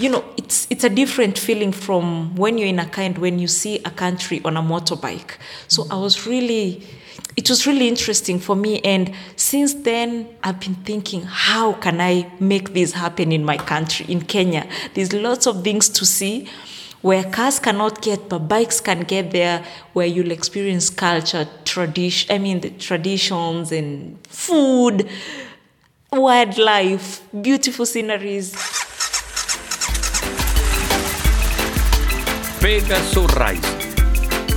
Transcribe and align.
you 0.00 0.08
know, 0.08 0.24
it's 0.38 0.66
it's 0.70 0.82
a 0.82 0.88
different 0.88 1.38
feeling 1.38 1.72
from 1.72 2.34
when 2.34 2.56
you're 2.56 2.68
in 2.68 2.78
a 2.78 2.88
kind 2.88 3.18
when 3.18 3.38
you 3.38 3.46
see 3.46 3.78
a 3.80 3.90
country 3.90 4.40
on 4.46 4.56
a 4.56 4.62
motorbike. 4.62 5.32
So 5.68 5.86
I 5.90 5.96
was 5.96 6.26
really 6.26 6.82
it 7.36 7.50
was 7.50 7.66
really 7.66 7.86
interesting 7.86 8.40
for 8.40 8.56
me. 8.56 8.80
And 8.80 9.14
since 9.36 9.74
then 9.74 10.26
i've 10.42 10.58
been 10.58 10.74
thinking 10.76 11.22
how 11.22 11.74
can 11.74 12.00
i 12.00 12.30
make 12.40 12.72
this 12.72 12.92
happen 12.92 13.30
in 13.30 13.44
my 13.44 13.58
country 13.58 14.06
in 14.08 14.22
kenya? 14.22 14.66
There's 14.94 15.12
lots 15.12 15.46
of 15.46 15.62
things 15.62 15.90
to 15.90 16.06
see 16.06 16.48
where 17.02 17.24
cars 17.24 17.58
cannot 17.58 18.00
get 18.00 18.28
but 18.30 18.40
bikes 18.40 18.80
can 18.80 19.00
get 19.00 19.32
there 19.32 19.64
where 19.92 20.06
you'll 20.06 20.30
experience 20.30 20.90
culture 20.90 21.48
tradition 21.64 22.30
i 22.34 22.36
mean 22.36 22.60
the 22.60 22.68
traditions 22.70 23.72
and 23.72 24.18
food 24.26 25.08
wildlife 26.12 27.22
beautiful 27.40 27.86
sceneries 27.86 28.79
Pegaso 32.70 33.26
Reise. 33.34 33.66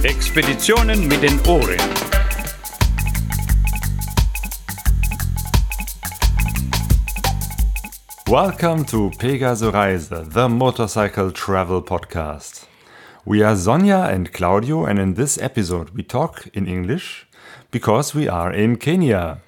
Expeditionen 0.03 1.07
mit 1.07 1.23
den 1.23 1.39
Ohren. 1.47 1.79
Welcome 8.27 8.85
to 8.85 9.09
Pegaso 9.17 9.71
Reise, 9.71 10.27
the 10.29 10.47
motorcycle 10.47 11.31
travel 11.31 11.81
podcast. 11.81 12.67
We 13.25 13.41
are 13.41 13.55
Sonja 13.55 14.13
and 14.13 14.31
Claudio, 14.31 14.85
and 14.85 14.99
in 14.99 15.15
this 15.15 15.39
episode 15.39 15.89
we 15.95 16.03
talk 16.03 16.47
in 16.53 16.67
English 16.67 17.25
because 17.71 18.13
we 18.13 18.29
are 18.29 18.53
in 18.53 18.77
Kenya. 18.77 19.41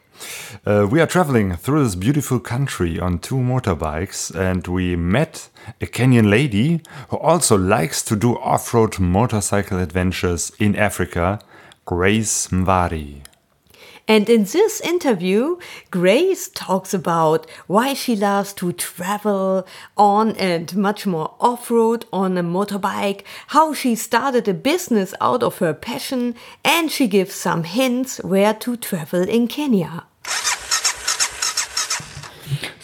Uh, 0.66 0.88
we 0.90 1.02
are 1.02 1.08
traveling 1.08 1.56
through 1.56 1.84
this 1.84 1.96
beautiful 1.96 2.40
country 2.40 3.00
on 3.00 3.20
two 3.20 3.36
motorbikes, 3.36 4.34
and 4.36 4.68
we 4.68 4.96
met 4.96 5.50
a 5.82 5.86
Kenyan 5.86 6.30
lady 6.30 6.82
who 7.10 7.18
also 7.18 7.58
likes 7.58 8.02
to 8.04 8.16
do 8.16 8.38
off 8.40 8.74
road 8.74 9.00
motorcycle 9.00 9.80
adventures 9.80 10.52
in 10.60 10.76
Africa, 10.76 11.40
Grace 11.86 12.48
Mbari. 12.48 13.22
And 14.08 14.30
in 14.30 14.44
this 14.44 14.82
interview, 14.82 15.58
Grace 15.90 16.48
talks 16.50 16.94
about 16.94 17.50
why 17.66 17.96
she 17.96 18.16
loves 18.16 18.54
to 18.54 18.72
travel 18.72 19.66
on 19.98 20.36
and 20.38 20.76
much 20.76 21.08
more 21.08 21.34
off 21.40 21.72
road 21.72 22.06
on 22.14 22.38
a 22.38 22.44
motorbike, 22.44 23.24
how 23.48 23.74
she 23.74 23.96
started 23.96 24.48
a 24.48 24.54
business 24.54 25.16
out 25.20 25.42
of 25.42 25.58
her 25.58 25.74
passion, 25.74 26.36
and 26.64 26.92
she 26.92 27.08
gives 27.08 27.34
some 27.34 27.64
hints 27.64 28.18
where 28.24 28.54
to 28.54 28.78
travel 28.78 29.24
in 29.28 29.48
Kenya. 29.48 30.06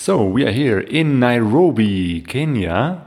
So, 0.04 0.26
we 0.26 0.48
are 0.48 0.52
here 0.52 0.80
in 0.80 1.20
Nairobi, 1.20 2.22
Kenya, 2.22 3.04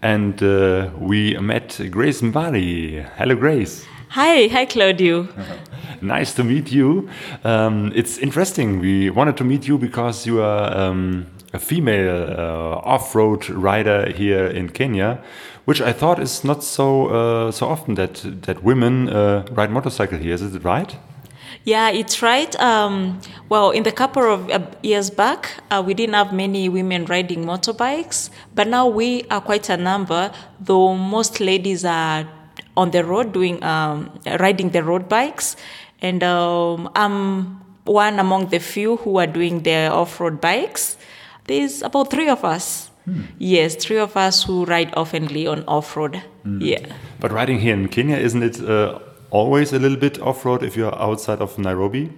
and 0.00 0.40
uh, 0.40 0.90
we 0.96 1.36
met 1.38 1.80
Grace 1.90 2.22
Mbari. 2.22 3.04
Hello, 3.16 3.34
Grace. 3.34 3.84
hi 4.10 4.46
hi 4.46 4.64
claudio 4.64 5.26
Nice 6.00 6.32
to 6.34 6.44
meet 6.44 6.70
you. 6.70 7.08
Um, 7.42 7.90
it's 7.96 8.18
interesting. 8.18 8.78
We 8.78 9.10
wanted 9.10 9.36
to 9.38 9.44
meet 9.44 9.66
you 9.66 9.76
because 9.76 10.24
you 10.24 10.40
are 10.40 10.72
um, 10.78 11.26
a 11.52 11.58
female 11.58 12.30
uh, 12.38 12.94
off-road 12.94 13.50
rider 13.50 14.12
here 14.12 14.46
in 14.46 14.68
Kenya, 14.68 15.18
which 15.64 15.80
I 15.80 15.92
thought 15.92 16.20
is 16.20 16.44
not 16.44 16.62
so 16.62 17.08
uh, 17.08 17.50
so 17.50 17.66
often 17.66 17.96
that 17.96 18.22
that 18.42 18.62
women 18.62 19.08
uh, 19.08 19.46
ride 19.50 19.72
motorcycle 19.72 20.18
here. 20.18 20.34
Is 20.34 20.54
it 20.54 20.62
right? 20.62 20.96
Yeah, 21.64 21.90
it's 21.90 22.22
right. 22.22 22.54
Um, 22.58 23.20
well, 23.48 23.70
in 23.70 23.82
the 23.82 23.92
couple 23.92 24.22
of 24.22 24.50
uh, 24.50 24.60
years 24.82 25.10
back, 25.10 25.62
uh, 25.70 25.82
we 25.84 25.94
didn't 25.94 26.14
have 26.14 26.32
many 26.32 26.68
women 26.68 27.04
riding 27.04 27.44
motorbikes, 27.44 28.30
but 28.54 28.66
now 28.66 28.86
we 28.86 29.24
are 29.30 29.40
quite 29.40 29.68
a 29.68 29.76
number. 29.76 30.32
Though 30.58 30.94
most 30.94 31.38
ladies 31.40 31.84
are 31.84 32.26
on 32.76 32.90
the 32.92 33.04
road 33.04 33.32
doing 33.32 33.62
um, 33.62 34.10
riding 34.38 34.70
the 34.70 34.82
road 34.82 35.08
bikes, 35.08 35.56
and 36.00 36.22
um, 36.22 36.90
I'm 36.96 37.60
one 37.84 38.18
among 38.18 38.48
the 38.48 38.58
few 38.58 38.96
who 38.96 39.18
are 39.18 39.26
doing 39.26 39.62
the 39.62 39.88
off-road 39.88 40.40
bikes. 40.40 40.96
There's 41.44 41.82
about 41.82 42.10
three 42.10 42.28
of 42.28 42.44
us. 42.44 42.90
Yes, 43.38 43.74
three 43.74 43.98
of 43.98 44.16
us 44.16 44.44
who 44.44 44.64
ride 44.64 44.92
oftenly 44.92 45.50
on 45.50 45.64
off-road. 45.66 46.22
Yeah. 46.44 46.94
But 47.18 47.32
riding 47.32 47.58
here 47.58 47.74
in 47.74 47.88
Kenya, 47.88 48.16
isn't 48.16 48.42
it 48.42 48.60
uh, 48.60 49.00
always 49.30 49.72
a 49.72 49.78
little 49.78 49.98
bit 49.98 50.20
off-road 50.20 50.62
if 50.62 50.76
you're 50.76 50.94
outside 51.00 51.40
of 51.40 51.58
Nairobi? 51.58 52.12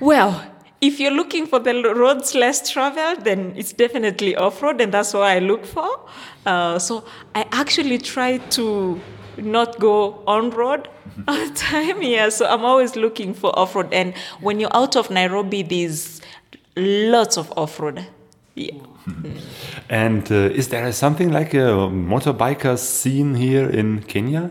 Well, 0.00 0.44
if 0.80 0.98
you're 0.98 1.12
looking 1.12 1.46
for 1.46 1.58
the 1.58 1.74
roads 1.94 2.34
less 2.34 2.70
traveled, 2.70 3.24
then 3.24 3.52
it's 3.56 3.72
definitely 3.72 4.34
off 4.36 4.62
road, 4.62 4.80
and 4.80 4.92
that's 4.92 5.12
what 5.12 5.24
I 5.24 5.38
look 5.38 5.66
for. 5.66 6.08
Uh, 6.46 6.78
so 6.78 7.04
I 7.34 7.46
actually 7.52 7.98
try 7.98 8.38
to 8.38 9.00
not 9.36 9.78
go 9.78 10.22
on 10.26 10.50
road 10.50 10.88
all 11.28 11.46
the 11.46 11.54
time. 11.54 12.02
Yeah, 12.02 12.30
so 12.30 12.46
I'm 12.46 12.64
always 12.64 12.96
looking 12.96 13.34
for 13.34 13.56
off 13.58 13.74
road. 13.74 13.92
And 13.92 14.14
when 14.40 14.58
you're 14.58 14.74
out 14.74 14.96
of 14.96 15.10
Nairobi, 15.10 15.62
there's 15.62 16.20
lots 16.76 17.36
of 17.36 17.52
off 17.58 17.78
road. 17.78 18.06
Yeah. 18.54 18.72
And 19.88 20.30
uh, 20.30 20.34
is 20.34 20.68
there 20.68 20.90
something 20.92 21.30
like 21.30 21.54
a 21.54 21.88
motorbiker 21.88 22.78
scene 22.78 23.34
here 23.34 23.68
in 23.68 24.02
Kenya? 24.02 24.50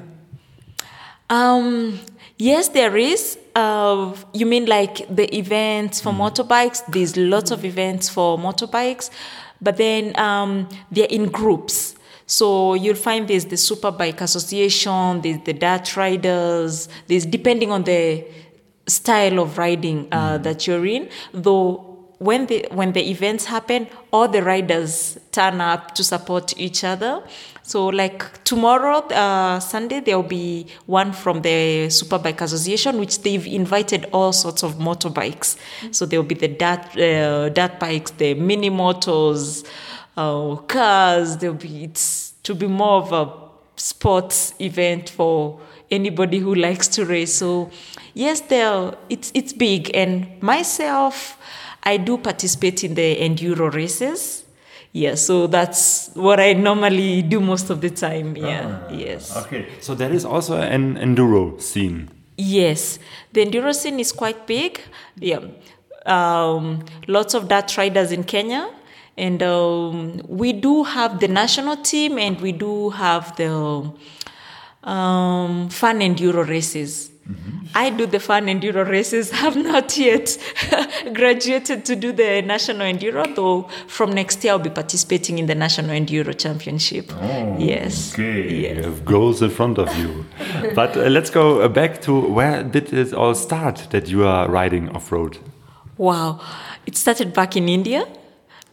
Um, 1.29 2.00
yes, 2.38 2.69
there 2.69 2.97
is. 2.97 3.38
Uh, 3.56 4.16
you 4.34 4.45
mean 4.45 4.66
like 4.66 5.07
the 5.13 5.34
events 5.35 6.01
for 6.01 6.12
motorbikes? 6.12 6.84
There's 6.88 7.16
lots 7.17 7.51
of 7.51 7.66
events 7.66 8.09
for 8.09 8.38
motorbikes, 8.38 9.09
but 9.62 9.78
then 9.78 10.17
um, 10.19 10.67
they're 10.91 11.07
in 11.09 11.29
groups. 11.29 11.95
So 12.25 12.75
you'll 12.75 12.95
find 12.95 13.28
there's 13.28 13.45
the 13.45 13.56
Superbike 13.56 14.22
Association, 14.22 15.22
there's 15.22 15.44
the 15.44 15.53
Dirt 15.53 15.97
Riders, 15.97 16.88
there's 17.07 17.25
depending 17.25 17.72
on 17.72 17.84
the 17.84 18.23
style 18.88 19.40
of 19.40 19.57
riding 19.57 20.07
uh, 20.11 20.38
that 20.40 20.67
you're 20.67 20.85
in. 20.85 21.09
Though 21.34 21.90
when 22.19 22.46
the 22.47 22.67
when 22.72 22.91
the 22.91 23.09
events 23.09 23.46
happen, 23.46 23.88
all 24.11 24.28
the 24.28 24.44
riders 24.44 25.17
turn 25.31 25.61
up 25.61 25.96
to 25.96 26.03
support 26.03 26.53
each 26.57 26.84
other. 26.84 27.23
So 27.69 27.85
like 27.85 28.44
tomorrow, 28.46 29.02
uh, 29.09 29.59
Sunday, 29.59 30.00
there 30.00 30.16
will 30.16 30.28
be 30.28 30.66
one 30.88 31.13
from 31.13 31.44
the 31.44 31.85
Superbike 31.90 32.41
Association, 32.41 32.97
which 32.97 33.22
they've 33.22 33.46
invited 33.46 34.07
all 34.12 34.34
sorts 34.34 34.63
of 34.63 34.80
motorbikes. 34.80 35.56
So 35.91 36.08
there 36.08 36.19
will 36.19 36.28
be 36.28 36.34
the 36.34 36.47
dirt, 36.47 36.97
uh, 36.97 37.50
dirt 37.50 37.79
bikes, 37.79 38.09
the 38.09 38.34
mini 38.34 38.72
motos, 38.72 39.68
uh, 40.18 40.56
cars. 40.66 41.38
There'll 41.38 41.58
be 41.58 41.84
it's 41.84 42.31
to 42.41 42.56
be 42.56 42.66
more 42.66 43.03
of 43.03 43.13
a 43.13 43.31
sports 43.75 44.56
event 44.59 45.12
for 45.12 45.62
anybody 45.91 46.40
who 46.40 46.56
likes 46.56 46.88
to 46.88 47.06
race. 47.06 47.35
So 47.35 47.69
yes, 48.16 48.41
there 48.41 48.96
it's 49.09 49.31
it's 49.35 49.53
big. 49.53 49.91
And 49.96 50.41
myself, 50.41 51.38
I 51.84 51.97
do 51.97 52.18
participate 52.18 52.84
in 52.84 52.96
the 52.96 53.16
enduro 53.18 53.72
races. 53.72 54.44
Yeah, 54.91 55.16
so 55.16 55.45
that's 55.47 56.09
what 56.16 56.39
I 56.39 56.53
normally 56.53 57.22
do 57.22 57.39
most 57.39 57.69
of 57.69 57.81
the 57.81 57.91
time. 57.91 58.35
Yeah, 58.35 58.89
yes. 58.91 59.35
Okay, 59.38 59.67
so 59.81 59.94
there 59.94 60.11
is 60.11 60.25
also 60.25 60.57
an 60.57 60.95
enduro 60.97 61.61
scene. 61.61 62.09
Yes, 62.38 62.97
the 63.31 63.45
enduro 63.45 63.73
scene 63.75 63.99
is 63.99 64.11
quite 64.11 64.47
big. 64.47 64.81
Yeah, 65.17 65.41
um, 66.05 66.85
lots 67.07 67.35
of 67.35 67.47
dirt 67.47 67.78
riders 67.78 68.11
in 68.11 68.23
Kenya, 68.23 68.67
and 69.16 69.44
um, 69.44 70.22
we 70.28 70.53
do 70.53 70.83
have 70.83 71.19
the 71.19 71.28
national 71.28 71.78
team, 71.78 72.17
and 72.17 72.41
we 72.41 72.51
do 72.51 72.89
have 72.89 73.35
the 73.35 73.91
um, 74.83 75.69
fun 75.69 75.99
enduro 75.99 76.47
races. 76.47 77.11
I 77.75 77.91
do 77.91 78.06
the 78.07 78.19
fun 78.19 78.47
enduro 78.47 78.88
races. 78.88 79.31
Have 79.44 79.56
not 79.56 79.95
yet 79.97 80.38
graduated 81.13 81.85
to 81.85 81.95
do 81.95 82.12
the 82.12 82.41
national 82.41 82.81
enduro, 82.81 83.34
though. 83.35 83.69
From 83.88 84.12
next 84.13 84.44
year, 84.44 84.53
I'll 84.53 84.59
be 84.59 84.69
participating 84.72 85.37
in 85.40 85.46
the 85.46 85.55
national 85.55 85.91
enduro 85.91 86.34
championship. 86.37 87.11
yes. 87.59 88.14
Okay, 88.14 88.59
Yes. 88.61 88.78
you 88.78 88.84
have 88.84 89.05
goals 89.05 89.41
in 89.41 89.49
front 89.52 89.78
of 89.78 89.96
you. 89.97 90.26
but 90.76 90.97
uh, 90.97 91.02
let's 91.09 91.29
go 91.29 91.61
uh, 91.61 91.67
back 91.67 92.02
to 92.02 92.20
where 92.20 92.64
did 92.64 92.91
it 92.93 93.14
all 93.14 93.35
start 93.35 93.87
that 93.91 94.09
you 94.09 94.26
are 94.26 94.49
riding 94.49 94.90
off 94.96 95.11
road? 95.11 95.37
Wow. 95.97 96.40
It 96.85 96.96
started 96.97 97.34
back 97.34 97.55
in 97.55 97.70
India 97.70 98.08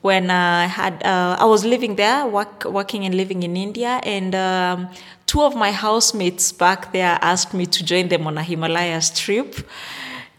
when 0.01 0.31
I 0.31 0.67
had 0.67 1.03
uh, 1.05 1.37
I 1.39 1.45
was 1.45 1.65
living 1.65 1.97
there, 1.97 2.27
work, 2.27 2.65
working 2.65 3.05
and 3.05 3.15
living 3.15 3.43
in 3.43 3.57
India, 3.57 4.01
and 4.05 4.35
um, 4.35 4.89
two 5.37 5.43
of 5.43 5.55
my 5.55 5.71
housemates 5.71 6.51
back 6.51 6.93
there 6.93 7.19
asked 7.21 7.53
me 7.53 7.67
to 7.67 7.85
join 7.85 8.09
them 8.09 8.27
on 8.27 8.39
a 8.39 8.43
Himalayas 8.43 9.11
trip. 9.11 9.55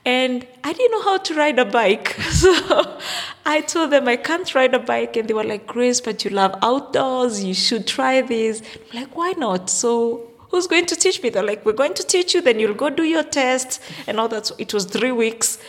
And 0.03 0.47
I 0.63 0.73
didn't 0.73 0.91
know 0.91 1.03
how 1.03 1.17
to 1.17 1.35
ride 1.35 1.59
a 1.59 1.65
bike. 1.65 2.17
So 2.41 2.99
I 3.45 3.61
told 3.61 3.91
them 3.91 4.07
I 4.07 4.15
can't 4.15 4.55
ride 4.55 4.73
a 4.73 4.79
bike. 4.79 5.15
And 5.15 5.27
they 5.27 5.35
were 5.35 5.43
like, 5.43 5.67
Grace, 5.67 6.01
but 6.01 6.25
you 6.25 6.31
love 6.31 6.55
outdoors. 6.63 7.43
You 7.43 7.53
should 7.53 7.85
try 7.85 8.23
this. 8.23 8.63
I'm 8.91 9.01
like, 9.01 9.15
why 9.15 9.33
not? 9.37 9.69
So 9.69 10.31
who's 10.49 10.65
going 10.65 10.87
to 10.87 10.95
teach 10.95 11.21
me? 11.21 11.29
They're 11.29 11.43
like, 11.51 11.63
we're 11.63 11.79
going 11.83 11.93
to 11.93 12.03
teach 12.03 12.33
you. 12.33 12.41
Then 12.41 12.59
you'll 12.59 12.81
go 12.85 12.89
do 12.89 13.03
your 13.03 13.23
test 13.23 13.79
and 14.07 14.19
all 14.19 14.27
that. 14.29 14.47
So 14.47 14.55
it 14.57 14.73
was 14.73 14.85
three 14.85 15.11
weeks. 15.11 15.59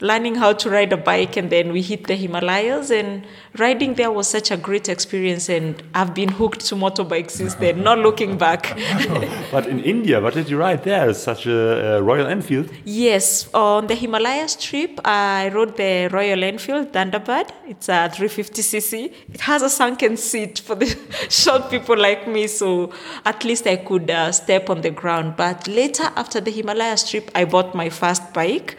Learning 0.00 0.34
how 0.34 0.52
to 0.52 0.70
ride 0.70 0.92
a 0.92 0.96
bike 0.96 1.36
and 1.36 1.50
then 1.50 1.72
we 1.72 1.82
hit 1.82 2.06
the 2.06 2.14
Himalayas 2.14 2.90
and 2.90 3.26
riding 3.58 3.94
there 3.94 4.10
was 4.10 4.28
such 4.28 4.50
a 4.50 4.56
great 4.56 4.88
experience 4.88 5.48
and 5.48 5.82
I've 5.94 6.14
been 6.14 6.30
hooked 6.30 6.60
to 6.66 6.74
motorbikes 6.74 7.32
since 7.32 7.54
then, 7.54 7.82
not 7.82 7.98
looking 8.06 8.38
back. 8.38 8.78
but 9.50 9.66
in 9.66 9.80
India, 9.80 10.20
what 10.20 10.34
did 10.34 10.48
you 10.48 10.58
ride 10.58 10.84
there? 10.84 11.12
Such 11.14 11.46
a, 11.46 12.00
Royal 12.02 12.26
Enfield? 12.26 12.70
yes, 12.84 13.48
on 13.52 13.86
the 13.86 13.94
Himalayas 13.94 14.56
trip, 14.56 15.00
I 15.04 15.50
rode 15.52 15.76
the 15.76 16.08
Royal 16.08 16.42
Enfield 16.44 16.92
Thunderbird. 16.92 17.50
It's 17.66 17.88
a 17.88 18.10
350cc. 18.12 19.12
It 19.34 19.40
has 19.42 19.62
a 19.62 19.70
sunken 19.70 20.16
seat 20.16 20.60
for 20.60 20.74
the 20.74 20.86
short 21.28 21.70
people 21.70 21.96
like 21.96 22.26
me, 22.26 22.46
so 22.46 22.92
at 23.24 23.44
least 23.44 23.66
I 23.66 23.76
could 23.76 24.10
uh, 24.10 24.32
step 24.32 24.70
on 24.70 24.80
the 24.80 24.90
ground. 24.90 25.36
But 25.36 25.68
later, 25.68 26.04
after 26.16 26.40
the 26.40 26.50
Himalayas 26.50 27.08
trip, 27.08 27.30
I 27.34 27.44
bought 27.44 27.74
my 27.74 27.90
first 27.90 28.32
bike 28.32 28.76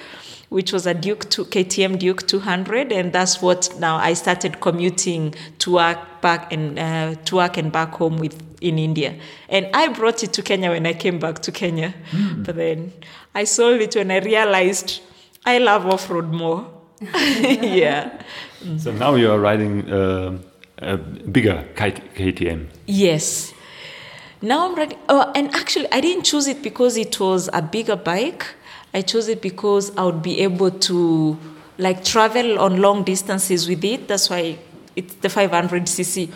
which 0.51 0.73
was 0.73 0.85
a 0.85 0.93
Duke 0.93 1.29
to 1.29 1.45
KTM 1.45 1.97
Duke 1.97 2.27
200, 2.27 2.91
and 2.91 3.13
that's 3.13 3.41
what 3.41 3.73
now 3.79 3.95
I 3.95 4.11
started 4.11 4.59
commuting 4.59 5.33
to 5.59 5.71
work 5.71 5.97
back 6.19 6.51
and 6.51 6.77
uh, 6.77 7.15
to 7.23 7.35
work 7.37 7.55
and 7.55 7.71
back 7.71 7.93
home 7.93 8.17
with 8.17 8.35
in 8.59 8.77
India. 8.77 9.15
And 9.47 9.69
I 9.73 9.87
brought 9.87 10.23
it 10.23 10.33
to 10.33 10.41
Kenya 10.41 10.71
when 10.71 10.85
I 10.85 10.91
came 10.93 11.19
back 11.19 11.39
to 11.43 11.53
Kenya, 11.53 11.93
but 12.35 12.57
then 12.57 12.91
I 13.33 13.45
sold 13.45 13.79
it 13.79 13.95
when 13.95 14.11
I 14.11 14.19
realized 14.19 14.99
I 15.45 15.57
love 15.57 15.85
off 15.85 16.09
road 16.09 16.33
more. 16.33 16.69
yeah. 17.01 18.21
So 18.77 18.91
now 18.91 19.15
you 19.15 19.31
are 19.31 19.39
riding 19.39 19.89
uh, 19.89 20.37
a 20.79 20.97
bigger 20.97 21.65
KTM. 21.75 22.67
Yes. 22.87 23.53
Now 24.41 24.67
I'm 24.67 24.75
riding, 24.75 24.97
Oh, 25.07 25.31
and 25.33 25.55
actually, 25.55 25.87
I 25.93 26.01
didn't 26.01 26.23
choose 26.25 26.47
it 26.47 26.61
because 26.61 26.97
it 26.97 27.21
was 27.21 27.49
a 27.53 27.61
bigger 27.61 27.95
bike. 27.95 28.45
I 28.93 29.01
chose 29.01 29.27
it 29.27 29.41
because 29.41 29.95
I 29.97 30.03
would 30.03 30.21
be 30.21 30.39
able 30.41 30.71
to 30.71 31.37
like 31.77 32.03
travel 32.03 32.59
on 32.59 32.81
long 32.81 33.03
distances 33.03 33.67
with 33.67 33.83
it. 33.83 34.07
That's 34.07 34.29
why 34.29 34.57
it's 34.95 35.13
the 35.15 35.27
500cc. 35.27 36.31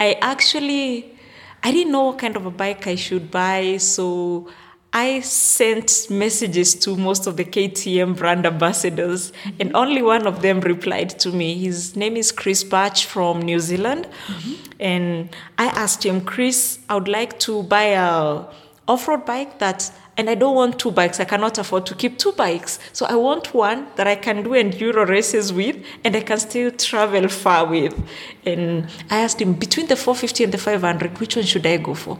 I 0.00 0.14
actually 0.20 1.14
I 1.62 1.72
didn't 1.72 1.92
know 1.92 2.04
what 2.04 2.18
kind 2.18 2.36
of 2.36 2.46
a 2.46 2.50
bike 2.50 2.86
I 2.86 2.94
should 2.94 3.30
buy, 3.30 3.78
so 3.78 4.48
I 4.92 5.20
sent 5.20 6.06
messages 6.08 6.74
to 6.76 6.96
most 6.96 7.26
of 7.26 7.36
the 7.36 7.44
KTM 7.44 8.16
brand 8.16 8.46
ambassadors, 8.46 9.32
and 9.58 9.74
only 9.74 10.00
one 10.00 10.26
of 10.26 10.40
them 10.40 10.60
replied 10.60 11.10
to 11.20 11.32
me. 11.32 11.58
His 11.58 11.96
name 11.96 12.16
is 12.16 12.30
Chris 12.30 12.62
Birch 12.62 13.06
from 13.06 13.42
New 13.42 13.58
Zealand, 13.58 14.06
mm-hmm. 14.28 14.72
and 14.80 15.36
I 15.58 15.66
asked 15.66 16.06
him, 16.06 16.20
Chris, 16.20 16.78
I 16.88 16.94
would 16.94 17.08
like 17.08 17.38
to 17.40 17.64
buy 17.64 17.84
a 17.84 18.44
off-road 18.88 19.24
bike 19.24 19.58
that 19.58 19.92
and 20.18 20.28
I 20.28 20.34
don't 20.34 20.56
want 20.56 20.80
two 20.80 20.90
bikes. 20.90 21.20
I 21.20 21.24
cannot 21.24 21.58
afford 21.58 21.86
to 21.86 21.94
keep 21.94 22.18
two 22.18 22.32
bikes. 22.32 22.80
So 22.92 23.06
I 23.06 23.14
want 23.14 23.54
one 23.54 23.86
that 23.94 24.08
I 24.08 24.16
can 24.16 24.42
do 24.42 24.50
enduro 24.50 25.08
races 25.08 25.52
with 25.52 25.76
and 26.04 26.16
I 26.16 26.20
can 26.22 26.40
still 26.40 26.72
travel 26.72 27.28
far 27.28 27.64
with. 27.66 27.94
And 28.44 28.88
I 29.10 29.20
asked 29.20 29.40
him, 29.40 29.52
between 29.52 29.86
the 29.86 29.94
450 29.94 30.44
and 30.44 30.52
the 30.52 30.58
500, 30.58 31.20
which 31.20 31.36
one 31.36 31.44
should 31.44 31.64
I 31.64 31.76
go 31.76 31.94
for? 31.94 32.18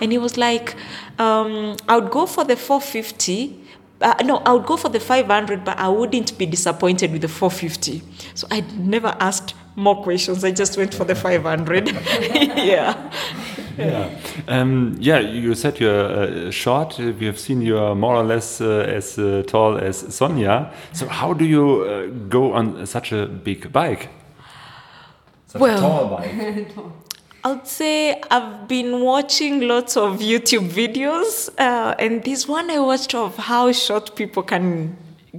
And 0.00 0.12
he 0.12 0.18
was 0.18 0.36
like, 0.36 0.76
um, 1.18 1.76
I 1.88 1.98
would 1.98 2.12
go 2.12 2.24
for 2.26 2.44
the 2.44 2.54
450. 2.54 3.58
Uh, 4.00 4.14
no, 4.24 4.36
I 4.46 4.52
would 4.52 4.66
go 4.66 4.76
for 4.76 4.88
the 4.88 5.00
500, 5.00 5.64
but 5.64 5.76
I 5.76 5.88
wouldn't 5.88 6.38
be 6.38 6.46
disappointed 6.46 7.10
with 7.10 7.22
the 7.22 7.28
450. 7.28 8.00
So 8.34 8.46
I 8.52 8.60
never 8.76 9.16
asked 9.18 9.54
more 9.74 10.00
questions. 10.04 10.44
I 10.44 10.52
just 10.52 10.76
went 10.76 10.94
for 10.94 11.04
the 11.04 11.16
500. 11.16 11.88
yeah. 12.32 13.10
Yeah. 13.80 14.10
Um, 14.48 14.96
yeah, 15.00 15.18
you 15.18 15.54
said 15.54 15.80
you're 15.80 16.48
uh, 16.48 16.50
short. 16.50 16.98
We 16.98 17.26
have 17.26 17.38
seen 17.38 17.62
you 17.62 17.78
are 17.78 17.94
more 17.94 18.16
or 18.16 18.24
less 18.24 18.60
uh, 18.60 18.84
as 18.96 19.18
uh, 19.18 19.42
tall 19.46 19.78
as 19.78 20.02
Sonja. 20.04 20.72
So 20.92 21.06
how 21.08 21.32
do 21.32 21.44
you 21.44 21.82
uh, 21.82 22.06
go 22.28 22.52
on 22.52 22.86
such 22.86 23.12
a 23.12 23.26
big 23.26 23.72
bike? 23.72 24.08
Such 25.46 25.60
Well- 25.60 25.78
a 25.78 25.80
tall 25.80 26.08
bike. 26.16 26.68
I'd 27.42 27.66
say 27.66 28.20
I've 28.30 28.68
been 28.68 29.00
watching 29.00 29.62
lots 29.66 29.96
of 29.96 30.18
YouTube 30.18 30.68
videos, 30.68 31.48
uh, 31.58 31.94
and 31.98 32.22
this 32.22 32.46
one 32.46 32.70
I 32.70 32.78
watched 32.80 33.14
of 33.14 33.34
how 33.38 33.72
short 33.72 34.14
people 34.14 34.42
can 34.42 34.94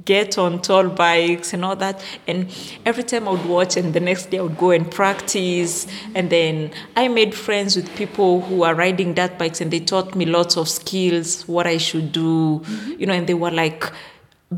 get 0.05 0.37
on 0.37 0.61
tall 0.61 0.89
bikes 0.89 1.53
and 1.53 1.63
all 1.65 1.75
that. 1.75 2.03
And 2.27 2.49
every 2.85 3.03
time 3.03 3.27
I 3.27 3.31
would 3.31 3.45
watch, 3.45 3.77
and 3.77 3.93
the 3.93 3.99
next 3.99 4.29
day 4.29 4.39
I 4.39 4.41
would 4.41 4.57
go 4.57 4.71
and 4.71 4.89
practice. 4.89 5.87
And 6.15 6.29
then 6.29 6.71
I 6.95 7.07
made 7.07 7.35
friends 7.35 7.75
with 7.75 7.93
people 7.95 8.41
who 8.41 8.63
are 8.63 8.75
riding 8.75 9.13
dirt 9.13 9.37
bikes, 9.37 9.61
and 9.61 9.71
they 9.71 9.79
taught 9.79 10.15
me 10.15 10.25
lots 10.25 10.57
of 10.57 10.67
skills, 10.69 11.47
what 11.47 11.67
I 11.67 11.77
should 11.77 12.11
do, 12.11 12.59
mm-hmm. 12.59 12.99
you 12.99 13.05
know. 13.05 13.13
And 13.13 13.27
they 13.27 13.33
were 13.33 13.51
like, 13.51 13.91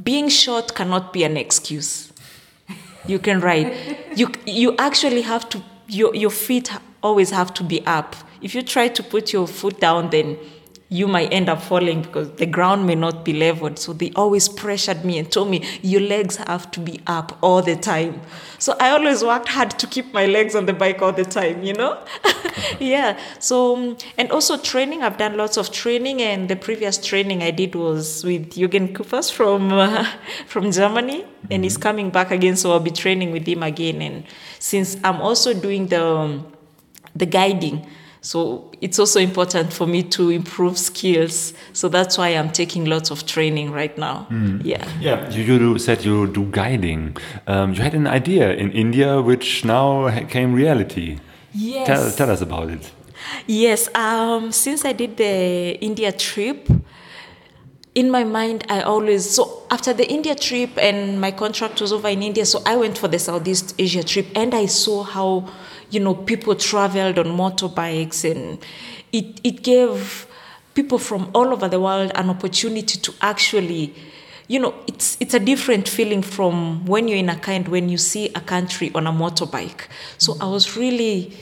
being 0.04 0.30
short 0.30 0.74
cannot 0.76 1.14
be 1.14 1.24
an 1.24 1.38
excuse 1.38 2.14
you 3.06 3.20
can 3.20 3.40
ride. 3.40 3.74
You 4.16 4.30
you 4.46 4.76
actually 4.78 5.24
have 5.24 5.50
to 5.50 5.64
your 5.88 6.16
your 6.16 6.30
feet 6.30 6.72
always 7.02 7.32
have 7.32 7.52
to 7.56 7.64
be 7.64 7.84
up. 7.88 8.16
If 8.42 8.54
you 8.54 8.62
try 8.62 8.88
to 8.90 9.02
put 9.02 9.34
your 9.34 9.48
foot 9.48 9.80
down, 9.80 10.12
then 10.12 10.38
you 10.94 11.08
might 11.08 11.34
end 11.34 11.50
up 11.50 11.60
falling 11.60 12.04
because 12.04 12.30
the 12.34 12.46
ground 12.46 12.86
may 12.86 12.94
not 12.94 13.26
be 13.26 13.34
leveled. 13.34 13.80
So 13.80 13.94
they 13.94 14.12
always 14.16 14.48
pressured 14.48 15.04
me 15.04 15.18
and 15.18 15.32
told 15.32 15.50
me 15.50 15.66
your 15.82 16.02
legs 16.02 16.36
have 16.36 16.70
to 16.70 16.80
be 16.80 17.00
up 17.08 17.36
all 17.42 17.64
the 17.64 17.76
time. 17.76 18.22
So 18.60 18.76
I 18.80 18.92
always 18.92 19.24
worked 19.24 19.50
hard 19.50 19.72
to 19.72 19.88
keep 19.88 20.14
my 20.14 20.28
legs 20.28 20.54
on 20.56 20.68
the 20.68 20.74
bike 20.74 21.02
all 21.02 21.12
the 21.12 21.26
time, 21.26 21.64
you 21.64 21.74
know? 21.74 21.98
yeah. 22.80 23.20
So 23.40 23.76
um, 23.76 23.98
and 24.20 24.30
also 24.32 24.56
training, 24.56 25.02
I've 25.02 25.18
done 25.18 25.36
lots 25.36 25.58
of 25.58 25.72
training 25.72 26.22
and 26.22 26.48
the 26.48 26.56
previous 26.56 27.04
training 27.04 27.42
I 27.42 27.50
did 27.50 27.74
was 27.74 28.24
with 28.24 28.52
Jürgen 28.54 28.94
Kupers 28.94 29.32
from 29.32 29.74
uh, 29.74 30.06
from 30.48 30.72
Germany 30.72 31.26
and 31.50 31.64
he's 31.64 31.78
coming 31.78 32.12
back 32.12 32.30
again 32.30 32.56
so 32.56 32.72
I'll 32.72 32.80
be 32.80 32.92
training 32.92 33.32
with 33.32 33.48
him 33.48 33.64
again 33.64 34.00
and 34.00 34.26
since 34.60 34.96
I'm 35.04 35.22
also 35.22 35.56
doing 35.56 35.88
the 35.88 36.06
um, 36.06 36.54
the 37.16 37.26
guiding. 37.26 37.88
So 38.24 38.72
it's 38.80 39.00
also 39.00 39.20
important 39.20 39.74
for 39.74 39.86
me 39.86 40.02
to 40.04 40.30
improve 40.30 40.78
skills. 40.78 41.54
So 41.74 41.90
that's 41.90 42.18
why 42.18 42.30
I'm 42.30 42.52
taking 42.52 42.86
lots 42.86 43.12
of 43.12 43.26
training 43.26 43.72
right 43.72 43.96
now. 43.98 44.28
Yeah. 44.64 44.88
Yeah, 45.02 45.30
you, 45.30 45.44
you 45.44 45.60
do- 45.60 45.78
said 45.78 46.06
you 46.06 46.28
do 46.28 46.46
guiding. 46.46 47.18
Um, 47.48 47.74
you 47.74 47.82
had 47.82 47.94
an 47.94 48.08
idea 48.08 48.54
in 48.54 48.72
India 48.72 49.22
which 49.22 49.66
now 49.66 50.10
came 50.28 50.54
reality. 50.54 51.20
Yes. 51.54 51.86
Tell, 51.86 52.12
tell 52.12 52.32
us 52.32 52.40
about 52.42 52.70
it. 52.72 52.92
Yes, 53.46 53.94
um, 53.94 54.54
since 54.54 54.86
I 54.86 54.94
did 54.94 55.18
the 55.18 55.78
India 55.82 56.12
trip, 56.14 56.70
in 57.94 58.10
my 58.10 58.24
mind, 58.24 58.66
I 58.70 58.82
always 58.82 59.30
so 59.30 59.64
after 59.70 59.94
the 59.94 60.10
India 60.10 60.34
trip 60.34 60.72
and 60.78 61.22
my 61.22 61.32
contract 61.32 61.80
was 61.82 61.92
over 61.94 62.08
in 62.08 62.24
India, 62.24 62.46
so 62.46 62.62
I 62.66 62.76
went 62.76 62.98
for 62.98 63.08
the 63.08 63.20
Southeast 63.20 63.76
Asia 63.78 64.04
trip 64.04 64.28
and 64.36 64.54
I 64.56 64.66
saw 64.66 65.04
how 65.04 65.48
you 65.94 66.00
know 66.00 66.16
people 66.16 66.56
traveled 66.56 67.20
on 67.20 67.26
motorbikes 67.26 68.30
and 68.30 68.58
it 69.12 69.40
it 69.44 69.62
gave 69.62 70.26
people 70.74 70.98
from 70.98 71.30
all 71.34 71.54
over 71.54 71.68
the 71.68 71.80
world 71.80 72.12
an 72.16 72.30
opportunity 72.30 72.98
to 73.00 73.14
actually 73.22 73.94
you 74.48 74.60
know 74.60 74.74
it's 74.88 75.18
it's 75.20 75.34
a 75.34 75.40
different 75.40 75.88
feeling 75.88 76.22
from 76.22 76.86
when 76.86 77.08
you're 77.08 77.18
in 77.18 77.30
a 77.30 77.38
kind 77.38 77.68
when 77.68 77.90
you 77.90 77.98
see 77.98 78.30
a 78.30 78.42
country 78.42 78.92
on 78.96 79.08
a 79.08 79.12
motorbike. 79.12 79.88
So 80.18 80.36
i 80.42 80.48
was 80.48 80.76
really 80.76 81.34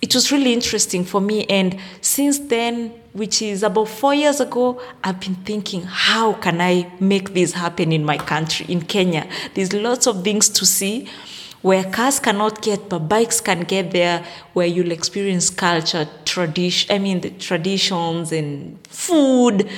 it 0.00 0.14
was 0.14 0.30
really 0.32 0.52
interesting 0.52 1.04
for 1.04 1.20
me. 1.20 1.44
And 1.46 1.78
since 2.00 2.38
then 2.38 2.92
which 3.12 3.42
is 3.42 3.62
about 3.62 3.88
four 3.88 4.14
years 4.14 4.40
ago 4.40 4.80
i've 5.02 5.18
been 5.18 5.34
thinking 5.36 5.82
how 5.82 6.34
can 6.34 6.60
i 6.60 6.90
make 7.00 7.32
this 7.32 7.52
happen 7.52 7.90
in 7.90 8.04
my 8.04 8.16
country 8.16 8.66
in 8.68 8.80
kenya? 8.80 9.28
There's 9.54 9.72
lots 9.72 10.06
of 10.06 10.24
things 10.24 10.48
to 10.50 10.66
see 10.66 11.08
where 11.62 11.84
cars 11.84 12.20
cannot 12.20 12.62
get 12.62 12.88
but 12.88 13.00
bikes 13.00 13.40
can 13.40 13.60
get 13.60 13.90
there 13.90 14.24
where 14.52 14.66
you'll 14.66 14.92
experience 14.92 15.50
culture 15.50 16.08
tradition 16.24 16.94
i 16.94 16.98
mean 16.98 17.20
the 17.20 17.30
traditions 17.30 18.32
and 18.32 18.78
food 18.86 19.68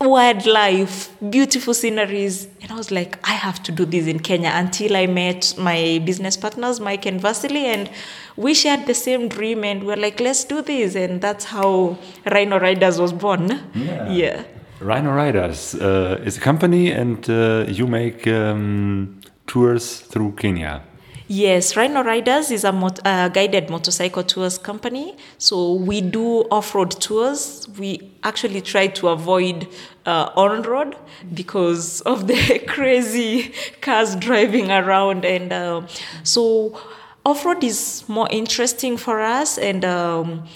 wildlife, 0.00 1.10
beautiful 1.30 1.72
sceneries. 1.72 2.48
And 2.60 2.70
I 2.70 2.74
was 2.74 2.90
like, 2.90 3.18
I 3.28 3.32
have 3.32 3.62
to 3.64 3.72
do 3.72 3.84
this 3.84 4.06
in 4.06 4.20
Kenya 4.20 4.50
until 4.54 4.96
I 4.96 5.06
met 5.06 5.54
my 5.58 6.02
business 6.04 6.36
partners, 6.36 6.80
Mike 6.80 7.06
and 7.06 7.20
Vasily, 7.20 7.66
and 7.66 7.90
we 8.36 8.54
shared 8.54 8.86
the 8.86 8.94
same 8.94 9.28
dream 9.28 9.64
and 9.64 9.84
we're 9.84 9.96
like, 9.96 10.20
let's 10.20 10.44
do 10.44 10.62
this. 10.62 10.94
And 10.94 11.20
that's 11.20 11.46
how 11.46 11.98
Rhino 12.30 12.58
Riders 12.58 13.00
was 13.00 13.12
born. 13.12 13.48
Yeah. 13.74 14.10
yeah. 14.10 14.44
Rhino 14.80 15.12
Riders 15.12 15.74
uh, 15.74 16.20
is 16.24 16.36
a 16.36 16.40
company 16.40 16.90
and 16.90 17.28
uh, 17.30 17.64
you 17.66 17.86
make 17.86 18.26
um, 18.26 19.15
tours 19.46 20.00
through 20.00 20.32
Kenya. 20.32 20.82
Yes, 21.28 21.76
Rhino 21.76 22.04
Riders 22.04 22.52
is 22.52 22.62
a 22.62 22.70
mot- 22.70 23.00
uh, 23.04 23.28
guided 23.28 23.68
motorcycle 23.68 24.22
tours 24.22 24.58
company. 24.58 25.16
So 25.38 25.72
we 25.74 26.00
do 26.00 26.42
off-road 26.52 26.92
tours. 27.00 27.68
We 27.76 28.12
actually 28.22 28.60
try 28.60 28.86
to 28.86 29.08
avoid 29.08 29.66
uh, 30.04 30.30
on-road 30.36 30.94
because 31.34 32.00
of 32.02 32.28
the 32.28 32.62
crazy 32.68 33.52
cars 33.80 34.14
driving 34.14 34.70
around, 34.70 35.24
and 35.24 35.52
uh, 35.52 35.82
so 36.22 36.78
off-road 37.24 37.64
is 37.64 38.04
more 38.08 38.28
interesting 38.30 38.96
for 38.96 39.20
us. 39.20 39.58
And 39.58 39.84
um, 39.84 40.46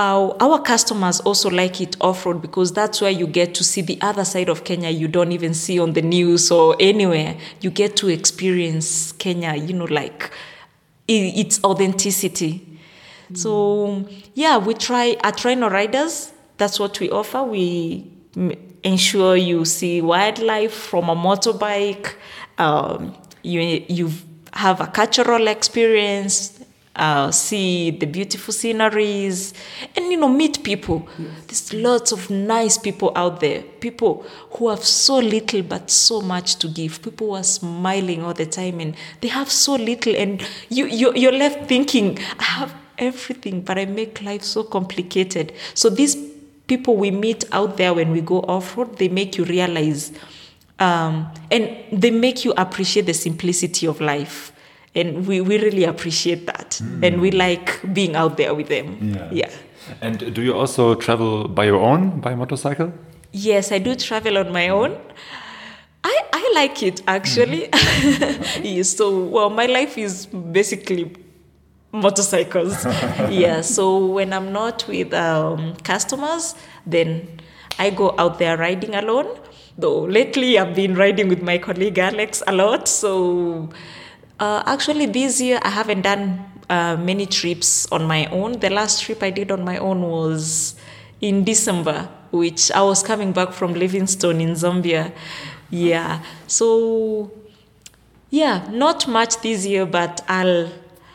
our, 0.00 0.34
our 0.40 0.58
customers 0.62 1.20
also 1.20 1.50
like 1.50 1.80
it 1.80 1.94
off 2.00 2.24
road 2.24 2.40
because 2.40 2.72
that's 2.72 3.02
where 3.02 3.10
you 3.10 3.26
get 3.26 3.54
to 3.54 3.62
see 3.62 3.82
the 3.82 3.98
other 4.00 4.24
side 4.24 4.48
of 4.48 4.64
Kenya 4.64 4.88
you 4.88 5.08
don't 5.08 5.32
even 5.32 5.52
see 5.52 5.78
on 5.78 5.92
the 5.92 6.00
news 6.00 6.50
or 6.50 6.74
anywhere. 6.80 7.36
You 7.60 7.70
get 7.70 7.96
to 7.96 8.08
experience 8.08 9.12
Kenya, 9.12 9.54
you 9.54 9.74
know, 9.74 9.84
like 9.84 10.30
its 11.06 11.62
authenticity. 11.62 12.66
So 13.34 14.08
yeah, 14.34 14.56
we 14.56 14.74
try 14.74 15.16
at 15.22 15.44
Rhino 15.44 15.68
Riders. 15.68 16.32
That's 16.56 16.80
what 16.80 16.98
we 16.98 17.10
offer. 17.10 17.42
We 17.42 18.10
ensure 18.82 19.36
you 19.36 19.66
see 19.66 20.00
wildlife 20.00 20.72
from 20.72 21.10
a 21.10 21.14
motorbike. 21.14 22.14
Um, 22.56 23.14
you 23.42 23.84
you 23.88 24.10
have 24.54 24.80
a 24.80 24.86
cultural 24.86 25.46
experience. 25.48 26.56
Uh, 26.96 27.30
see 27.30 27.92
the 27.92 28.04
beautiful 28.04 28.52
sceneries, 28.52 29.54
you 30.10 30.16
know 30.16 30.28
meet 30.28 30.62
people. 30.62 31.08
There's 31.46 31.72
lots 31.72 32.12
of 32.12 32.30
nice 32.30 32.78
people 32.78 33.12
out 33.14 33.40
there. 33.40 33.62
People 33.80 34.24
who 34.52 34.68
have 34.68 34.84
so 34.84 35.18
little 35.18 35.62
but 35.62 35.90
so 35.90 36.20
much 36.20 36.56
to 36.56 36.68
give. 36.68 37.00
People 37.02 37.28
who 37.28 37.34
are 37.34 37.44
smiling 37.44 38.22
all 38.24 38.34
the 38.34 38.46
time, 38.46 38.80
and 38.80 38.94
they 39.20 39.28
have 39.28 39.50
so 39.50 39.74
little, 39.76 40.14
and 40.16 40.42
you 40.68 40.86
you 40.86 41.12
you're 41.14 41.32
left 41.32 41.68
thinking, 41.68 42.18
I 42.38 42.44
have 42.44 42.74
everything, 42.98 43.62
but 43.62 43.78
I 43.78 43.84
make 43.86 44.22
life 44.22 44.42
so 44.42 44.62
complicated. 44.64 45.52
So 45.74 45.88
these 45.90 46.16
people 46.66 46.96
we 46.96 47.10
meet 47.10 47.44
out 47.52 47.76
there 47.76 47.92
when 47.94 48.12
we 48.12 48.20
go 48.20 48.40
off 48.42 48.76
road, 48.76 48.96
they 48.98 49.08
make 49.08 49.36
you 49.38 49.44
realize, 49.44 50.12
um, 50.78 51.26
and 51.50 51.68
they 51.92 52.10
make 52.10 52.44
you 52.44 52.52
appreciate 52.56 53.06
the 53.06 53.14
simplicity 53.14 53.86
of 53.86 54.00
life. 54.00 54.52
And 54.94 55.24
we, 55.26 55.40
we 55.40 55.56
really 55.58 55.84
appreciate 55.84 56.46
that. 56.46 56.80
And 57.02 57.20
we 57.20 57.30
like 57.30 57.80
being 57.94 58.16
out 58.16 58.36
there 58.36 58.52
with 58.54 58.68
them. 58.68 58.98
yeah. 59.32 59.48
And 60.00 60.34
do 60.34 60.42
you 60.42 60.54
also 60.54 60.94
travel 60.94 61.48
by 61.48 61.64
your 61.64 61.80
own, 61.80 62.20
by 62.20 62.34
motorcycle? 62.34 62.92
Yes, 63.32 63.72
I 63.72 63.78
do 63.78 63.94
travel 63.94 64.38
on 64.38 64.52
my 64.52 64.68
own. 64.68 64.98
I, 66.02 66.24
I 66.32 66.52
like 66.54 66.82
it 66.82 67.02
actually. 67.06 67.68
Yes, 68.62 68.96
so, 68.96 69.24
well, 69.24 69.50
my 69.50 69.66
life 69.66 69.96
is 69.98 70.26
basically 70.26 71.14
motorcycles. 71.92 72.84
yeah, 73.30 73.60
so 73.60 74.06
when 74.06 74.32
I'm 74.32 74.52
not 74.52 74.86
with 74.88 75.12
um, 75.14 75.76
customers, 75.76 76.54
then 76.86 77.40
I 77.78 77.90
go 77.90 78.14
out 78.18 78.38
there 78.38 78.56
riding 78.56 78.94
alone. 78.94 79.38
Though 79.78 80.00
lately 80.02 80.58
I've 80.58 80.74
been 80.74 80.94
riding 80.94 81.28
with 81.28 81.42
my 81.42 81.58
colleague 81.58 81.98
Alex 81.98 82.42
a 82.46 82.52
lot. 82.52 82.88
So 82.88 83.70
uh, 84.38 84.62
actually, 84.66 85.06
this 85.06 85.40
year 85.40 85.58
I 85.62 85.70
haven't 85.70 86.02
done 86.02 86.44
uh, 86.70 86.96
many 86.96 87.26
trips 87.26 87.90
on 87.90 88.04
my 88.04 88.26
own. 88.26 88.60
The 88.60 88.70
last 88.70 89.02
trip 89.02 89.22
I 89.22 89.30
did 89.30 89.50
on 89.50 89.64
my 89.64 89.76
own 89.78 90.02
was 90.02 90.76
in 91.20 91.44
December, 91.44 92.08
which 92.30 92.70
I 92.70 92.80
was 92.82 93.02
coming 93.02 93.32
back 93.32 93.52
from 93.52 93.74
Livingstone 93.74 94.40
in 94.40 94.50
Zambia. 94.50 95.12
Yeah, 95.68 96.22
so 96.46 97.30
yeah, 98.30 98.66
not 98.70 99.08
much 99.08 99.40
this 99.42 99.66
year, 99.66 99.84
but 99.84 100.22
I'll 100.28 100.70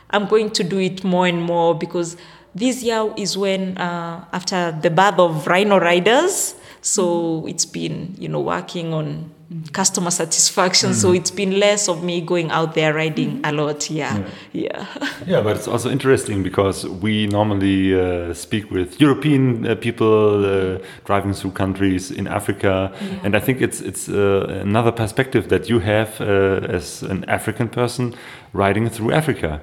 I'm 0.09 0.27
going 0.27 0.51
to 0.51 0.63
do 0.63 0.77
it 0.77 1.03
more 1.03 1.25
and 1.25 1.41
more 1.41 1.73
because 1.73 2.17
this 2.53 2.83
year 2.83 3.13
is 3.17 3.37
when 3.37 3.77
uh, 3.77 4.25
after 4.31 4.71
the 4.71 4.89
birth 4.89 5.19
of 5.19 5.47
Rhino 5.47 5.79
Riders, 5.79 6.55
so 6.81 7.45
it's 7.47 7.65
been 7.65 8.15
you 8.19 8.27
know 8.27 8.41
working 8.41 8.93
on 8.93 9.31
customer 9.71 10.11
satisfaction. 10.11 10.93
So 10.93 11.11
it's 11.11 11.31
been 11.31 11.59
less 11.59 11.87
of 11.87 12.03
me 12.03 12.21
going 12.21 12.51
out 12.51 12.73
there 12.73 12.93
riding 12.93 13.41
a 13.43 13.51
lot. 13.51 13.89
Yeah, 13.89 14.23
yeah. 14.53 14.85
Yeah, 15.27 15.41
but 15.41 15.57
it's 15.57 15.67
also 15.67 15.89
interesting 15.89 16.43
because 16.43 16.87
we 16.87 17.27
normally 17.27 17.99
uh, 17.99 18.33
speak 18.33 18.69
with 18.71 18.99
European 19.01 19.65
uh, 19.65 19.75
people 19.75 20.45
uh, 20.45 20.79
driving 21.05 21.33
through 21.33 21.51
countries 21.51 22.11
in 22.11 22.27
Africa, 22.27 22.91
and 23.23 23.35
I 23.35 23.39
think 23.39 23.61
it's 23.61 23.81
it's 23.81 24.07
uh, 24.09 24.61
another 24.61 24.91
perspective 24.91 25.47
that 25.49 25.69
you 25.69 25.79
have 25.79 26.21
uh, 26.21 26.75
as 26.75 27.03
an 27.03 27.23
African 27.27 27.69
person 27.69 28.13
riding 28.53 28.89
through 28.89 29.13
Africa. 29.13 29.61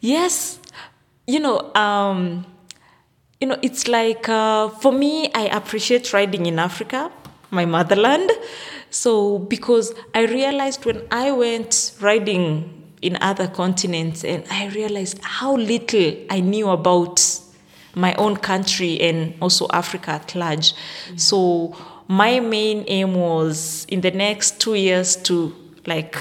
Yes, 0.00 0.60
you 1.26 1.40
know, 1.40 1.72
um, 1.74 2.46
you 3.40 3.46
know, 3.46 3.56
it's 3.62 3.88
like 3.88 4.28
uh, 4.28 4.68
for 4.68 4.92
me, 4.92 5.30
I 5.34 5.46
appreciate 5.56 6.12
riding 6.12 6.46
in 6.46 6.58
Africa, 6.58 7.10
my 7.50 7.64
motherland. 7.64 8.30
So 8.90 9.38
because 9.38 9.94
I 10.14 10.24
realized 10.26 10.84
when 10.84 11.06
I 11.10 11.30
went 11.32 11.92
riding 12.00 12.76
in 13.00 13.16
other 13.22 13.48
continents, 13.48 14.24
and 14.24 14.44
I 14.50 14.66
realized 14.68 15.20
how 15.22 15.56
little 15.56 16.14
I 16.28 16.40
knew 16.40 16.68
about 16.68 17.24
my 17.94 18.14
own 18.14 18.36
country 18.36 19.00
and 19.00 19.34
also 19.40 19.66
Africa 19.72 20.12
at 20.12 20.34
large. 20.34 20.72
Mm-hmm. 20.72 21.16
So 21.16 21.76
my 22.08 22.40
main 22.40 22.84
aim 22.88 23.14
was 23.14 23.86
in 23.88 24.02
the 24.02 24.10
next 24.10 24.60
two 24.60 24.74
years 24.74 25.16
to 25.16 25.54
like 25.86 26.18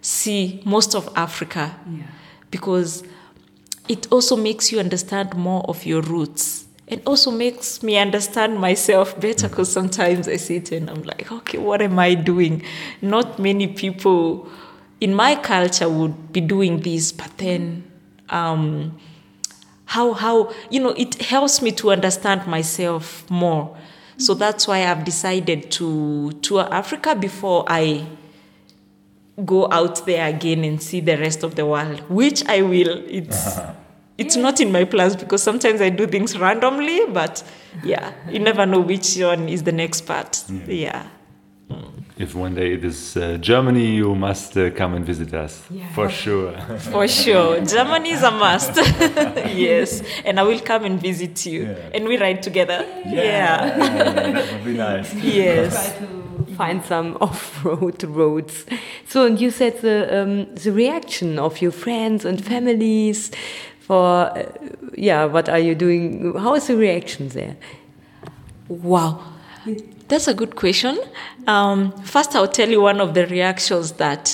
see 0.00 0.62
most 0.64 0.94
of 0.94 1.08
Africa. 1.16 1.74
Because 2.50 3.04
it 3.88 4.10
also 4.10 4.36
makes 4.36 4.72
you 4.72 4.80
understand 4.80 5.34
more 5.36 5.62
of 5.68 5.86
your 5.86 6.00
roots 6.02 6.65
and 6.88 7.02
also 7.06 7.30
makes 7.30 7.82
me 7.82 7.98
understand 7.98 8.58
myself 8.58 9.18
better 9.20 9.48
because 9.48 9.70
sometimes 9.70 10.28
I 10.28 10.36
sit 10.36 10.70
and 10.72 10.88
I'm 10.88 11.02
like, 11.02 11.30
okay, 11.30 11.58
what 11.58 11.82
am 11.82 11.98
I 11.98 12.14
doing? 12.14 12.62
Not 13.02 13.38
many 13.38 13.66
people 13.66 14.48
in 15.00 15.14
my 15.14 15.34
culture 15.36 15.88
would 15.88 16.32
be 16.32 16.40
doing 16.40 16.80
this, 16.80 17.12
but 17.12 17.36
then 17.38 17.90
um, 18.28 18.98
how 19.86 20.12
how 20.12 20.52
you 20.70 20.80
know 20.80 20.90
it 20.90 21.20
helps 21.22 21.60
me 21.60 21.72
to 21.72 21.90
understand 21.90 22.46
myself 22.46 23.28
more. 23.30 23.76
So 24.18 24.32
that's 24.34 24.66
why 24.66 24.86
I've 24.86 25.04
decided 25.04 25.70
to 25.72 26.32
tour 26.40 26.66
Africa 26.72 27.14
before 27.14 27.64
I 27.68 28.06
go 29.44 29.70
out 29.70 30.06
there 30.06 30.26
again 30.26 30.64
and 30.64 30.82
see 30.82 31.00
the 31.00 31.18
rest 31.18 31.42
of 31.42 31.54
the 31.54 31.66
world, 31.66 32.00
which 32.08 32.46
I 32.46 32.62
will. 32.62 33.02
It's 33.06 33.58
it's 34.18 34.36
not 34.36 34.60
in 34.60 34.72
my 34.72 34.84
plans 34.84 35.16
because 35.16 35.42
sometimes 35.42 35.80
I 35.80 35.90
do 35.90 36.06
things 36.06 36.38
randomly, 36.38 37.00
but 37.08 37.42
yeah, 37.84 38.12
you 38.30 38.38
never 38.38 38.66
know 38.66 38.80
which 38.80 39.16
one 39.16 39.48
is 39.48 39.62
the 39.62 39.72
next 39.72 40.02
part. 40.02 40.42
Yeah. 40.66 41.06
If 42.18 42.34
one 42.34 42.54
day 42.54 42.72
it 42.72 42.82
is 42.82 43.14
uh, 43.18 43.36
Germany, 43.36 43.84
you 43.96 44.14
must 44.14 44.56
uh, 44.56 44.70
come 44.70 44.94
and 44.94 45.04
visit 45.04 45.34
us 45.34 45.62
for 45.92 46.08
sure. 46.08 46.58
For 46.78 47.06
sure. 47.06 47.60
Germany 47.60 48.12
is 48.12 48.22
a 48.22 48.30
must. 48.30 48.76
yes. 49.54 50.02
And 50.24 50.40
I 50.40 50.42
will 50.44 50.60
come 50.60 50.86
and 50.86 50.98
visit 50.98 51.44
you. 51.44 51.64
Yeah. 51.64 51.90
And 51.92 52.08
we 52.08 52.16
ride 52.16 52.42
together. 52.42 52.86
Yeah. 53.04 53.76
that 53.78 54.52
would 54.52 54.64
be 54.64 54.72
nice. 54.78 55.12
Yes. 55.22 55.92
to 55.98 56.54
find 56.56 56.82
some 56.82 57.18
off-road 57.20 58.02
roads. 58.04 58.64
So, 59.06 59.26
and 59.26 59.38
you 59.38 59.50
said 59.50 59.82
the 59.82 60.22
um, 60.22 60.54
the 60.54 60.72
reaction 60.72 61.38
of 61.38 61.60
your 61.60 61.72
friends 61.72 62.24
and 62.24 62.42
families 62.42 63.30
for 63.86 64.36
uh, 64.36 64.42
yeah, 64.96 65.26
what 65.26 65.48
are 65.48 65.60
you 65.60 65.74
doing? 65.74 66.34
How 66.34 66.54
is 66.54 66.66
the 66.66 66.76
reaction 66.76 67.28
there? 67.28 67.56
Wow. 68.68 69.22
That's 70.08 70.26
a 70.26 70.34
good 70.34 70.56
question. 70.56 70.98
Um, 71.46 71.92
first, 72.02 72.34
I'll 72.34 72.48
tell 72.48 72.68
you 72.68 72.80
one 72.80 73.00
of 73.00 73.14
the 73.14 73.26
reactions 73.26 73.92
that 73.92 74.32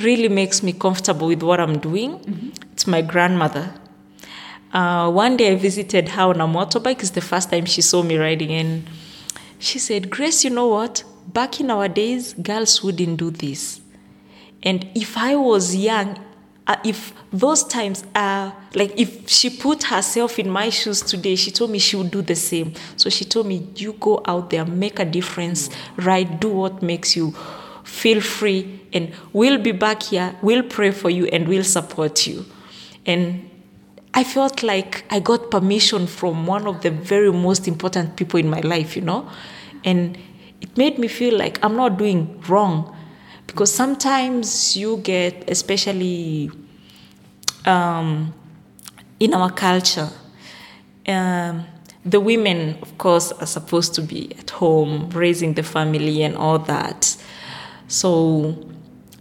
really 0.00 0.28
makes 0.28 0.62
me 0.62 0.72
comfortable 0.72 1.26
with 1.28 1.42
what 1.42 1.58
I'm 1.58 1.78
doing. 1.78 2.52
It's 2.72 2.86
my 2.86 3.02
grandmother. 3.02 3.74
Uh, 4.72 5.10
one 5.10 5.36
day 5.36 5.52
I 5.52 5.56
visited 5.56 6.08
her 6.10 6.22
on 6.22 6.40
a 6.40 6.46
motorbike. 6.46 7.00
It's 7.00 7.10
the 7.10 7.20
first 7.20 7.50
time 7.50 7.64
she 7.64 7.82
saw 7.82 8.02
me 8.02 8.16
riding, 8.16 8.50
and 8.50 8.84
she 9.58 9.78
said, 9.78 10.10
Grace, 10.10 10.44
you 10.44 10.50
know 10.50 10.68
what? 10.68 11.04
Back 11.26 11.60
in 11.60 11.70
our 11.70 11.88
days, 11.88 12.34
girls 12.34 12.82
wouldn't 12.82 13.16
do 13.18 13.30
this. 13.30 13.80
And 14.62 14.88
if 14.94 15.16
I 15.16 15.36
was 15.36 15.76
young, 15.76 16.18
uh, 16.66 16.76
if 16.84 17.12
those 17.30 17.64
times 17.64 18.04
are 18.14 18.54
like 18.74 18.98
if 18.98 19.28
she 19.28 19.50
put 19.50 19.84
herself 19.84 20.38
in 20.38 20.48
my 20.48 20.70
shoes 20.70 21.02
today, 21.02 21.36
she 21.36 21.50
told 21.50 21.70
me 21.70 21.78
she 21.78 21.96
would 21.96 22.10
do 22.10 22.22
the 22.22 22.34
same. 22.34 22.72
So 22.96 23.10
she 23.10 23.24
told 23.24 23.46
me, 23.46 23.68
you 23.76 23.92
go 23.94 24.22
out 24.24 24.50
there, 24.50 24.64
make 24.64 24.98
a 24.98 25.04
difference, 25.04 25.68
right? 25.96 26.40
Do 26.40 26.48
what 26.48 26.82
makes 26.82 27.16
you 27.16 27.34
feel 27.84 28.20
free, 28.20 28.80
and 28.92 29.12
we'll 29.32 29.58
be 29.58 29.72
back 29.72 30.04
here. 30.04 30.34
We'll 30.42 30.62
pray 30.62 30.90
for 30.90 31.10
you 31.10 31.26
and 31.26 31.46
we'll 31.46 31.64
support 31.64 32.26
you. 32.26 32.46
And 33.04 33.50
I 34.14 34.24
felt 34.24 34.62
like 34.62 35.04
I 35.10 35.20
got 35.20 35.50
permission 35.50 36.06
from 36.06 36.46
one 36.46 36.66
of 36.66 36.82
the 36.82 36.90
very 36.90 37.32
most 37.32 37.68
important 37.68 38.16
people 38.16 38.40
in 38.40 38.48
my 38.48 38.60
life, 38.60 38.96
you 38.96 39.02
know? 39.02 39.28
And 39.84 40.16
it 40.60 40.76
made 40.78 40.98
me 40.98 41.08
feel 41.08 41.36
like 41.36 41.62
I'm 41.62 41.76
not 41.76 41.98
doing 41.98 42.40
wrong. 42.48 42.96
Because 43.54 43.72
sometimes 43.72 44.76
you 44.76 44.96
get, 44.96 45.48
especially 45.48 46.50
um, 47.64 48.34
in 49.20 49.32
our 49.32 49.48
culture, 49.48 50.08
um, 51.06 51.64
the 52.04 52.18
women, 52.18 52.76
of 52.82 52.98
course, 52.98 53.30
are 53.30 53.46
supposed 53.46 53.94
to 53.94 54.02
be 54.02 54.34
at 54.40 54.50
home, 54.50 55.08
raising 55.10 55.54
the 55.54 55.62
family 55.62 56.24
and 56.24 56.36
all 56.36 56.58
that. 56.58 57.16
So 57.86 58.56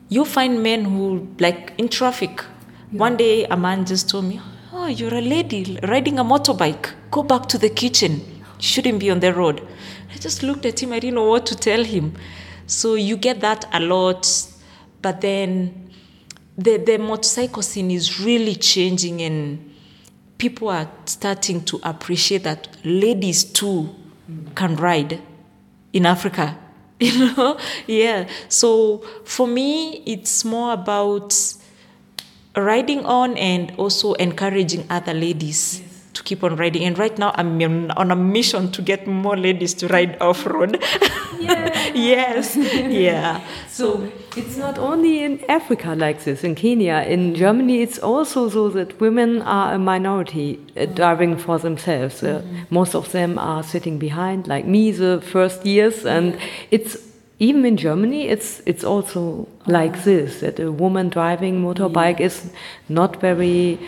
you 0.10 0.26
find 0.26 0.64
men 0.64 0.86
who, 0.86 1.28
like 1.38 1.74
in 1.78 1.88
traffic, 1.88 2.42
one 2.90 3.18
day 3.18 3.46
a 3.46 3.56
man 3.56 3.86
just 3.86 4.10
told 4.10 4.26
me, 4.26 4.42
Oh, 4.72 4.88
you're 4.88 5.14
a 5.14 5.22
lady 5.22 5.78
riding 5.84 6.18
a 6.18 6.24
motorbike. 6.24 6.90
Go 7.12 7.22
back 7.22 7.46
to 7.50 7.60
the 7.60 7.70
kitchen. 7.70 8.14
You 8.14 8.64
shouldn't 8.64 9.00
be 9.00 9.12
on 9.12 9.20
the 9.20 9.32
road. 9.32 9.62
I 10.12 10.18
just 10.18 10.42
looked 10.42 10.66
at 10.66 10.82
him. 10.82 10.92
I 10.92 10.98
didn't 10.98 11.14
know 11.18 11.30
what 11.30 11.46
to 11.46 11.56
tell 11.56 11.84
him. 11.84 12.16
So 12.74 12.96
you 12.96 13.18
get 13.18 13.40
that 13.42 13.66
a 13.72 13.80
lot. 13.80 14.28
But 15.02 15.22
then 15.22 15.92
the, 16.58 16.78
the 16.78 16.98
motorcycle 16.98 17.62
scene 17.62 17.92
is 17.92 18.20
really 18.20 18.56
changing 18.56 19.22
and 19.22 19.74
people 20.38 20.70
are 20.70 20.90
starting 21.06 21.64
to 21.66 21.80
appreciate 21.84 22.44
that 22.44 22.68
ladies 22.84 23.44
too 23.44 23.94
can 24.56 24.76
ride 24.76 25.22
in 25.94 26.06
Africa. 26.06 26.58
You 27.00 27.36
know? 27.36 27.58
Yeah. 27.86 28.30
So 28.48 29.00
for 29.26 29.46
me, 29.46 30.04
it's 30.06 30.46
more 30.46 30.72
about 30.72 31.36
riding 32.56 33.06
on 33.06 33.36
and 33.36 33.74
also 33.78 34.14
encouraging 34.14 34.86
other 34.90 35.14
ladies 35.14 35.82
to 36.14 36.24
keep 36.24 36.44
on 36.44 36.56
riding. 36.56 36.84
And 36.84 36.98
right 36.98 37.18
now, 37.18 37.32
I'm 37.36 37.62
on 37.92 38.12
a 38.12 38.16
mission 38.16 38.72
to 38.72 38.82
get 38.82 39.08
more 39.08 39.38
ladies 39.38 39.74
to 39.76 39.88
ride 39.88 40.22
off 40.22 40.46
road. 40.46 40.82
yes. 41.40 42.56
Yeah. 42.56 43.42
So 43.70 44.12
it's 44.38 44.58
not 44.58 44.78
only 44.78 45.24
in 45.24 45.44
Africa 45.50 45.96
like 45.96 46.24
this, 46.24 46.44
in 46.44 46.56
Kenya, 46.56 47.06
in 47.08 47.36
Germany, 47.36 47.82
it's 47.82 48.00
also 48.00 48.50
so 48.50 48.70
that 48.70 49.00
women 49.00 49.42
are 49.42 49.74
a 49.74 49.80
minority 49.80 50.60
uh, 50.78 50.86
driving 50.86 51.38
for 51.38 51.58
themselves. 51.60 52.24
Uh, 52.24 52.42
most 52.70 52.96
of 52.96 53.12
them 53.12 53.38
are 53.40 53.64
sitting 53.64 53.98
behind, 53.98 54.48
like 54.48 54.66
me, 54.66 54.92
the 54.92 55.22
first 55.22 55.66
years, 55.66 56.06
and 56.06 56.38
it's 56.72 56.98
even 57.40 57.66
in 57.66 57.78
Germany, 57.78 58.28
it's 58.30 58.62
it's 58.66 58.84
also 58.84 59.48
like 59.66 60.04
this 60.04 60.40
that 60.42 60.60
a 60.60 60.72
woman 60.72 61.10
driving 61.10 61.62
motorbike 61.62 62.20
is 62.20 62.52
not 62.88 63.20
very 63.20 63.80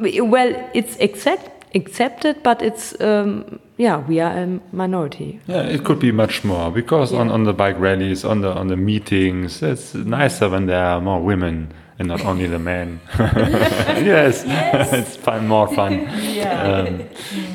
well. 0.00 0.70
It's 0.74 0.98
accept, 1.00 1.74
accepted, 1.74 2.42
but 2.42 2.62
it's 2.62 3.00
um, 3.00 3.60
yeah, 3.76 3.98
we 4.06 4.20
are 4.20 4.32
a 4.32 4.60
minority. 4.72 5.40
Yeah, 5.46 5.62
it 5.62 5.84
could 5.84 5.98
be 5.98 6.12
much 6.12 6.44
more 6.44 6.70
because 6.70 7.12
on, 7.12 7.30
on 7.30 7.44
the 7.44 7.52
bike 7.52 7.78
rallies, 7.78 8.24
on 8.24 8.40
the 8.42 8.52
on 8.52 8.68
the 8.68 8.76
meetings, 8.76 9.62
it's 9.62 9.94
nicer 9.94 10.48
when 10.48 10.66
there 10.66 10.84
are 10.84 11.00
more 11.00 11.20
women 11.20 11.72
and 11.98 12.08
not 12.08 12.24
only 12.24 12.46
the 12.46 12.58
men. 12.58 13.00
yes, 13.18 14.44
it's 14.46 15.16
fun, 15.16 15.46
more 15.46 15.68
fun. 15.74 16.08
Um, 16.60 17.04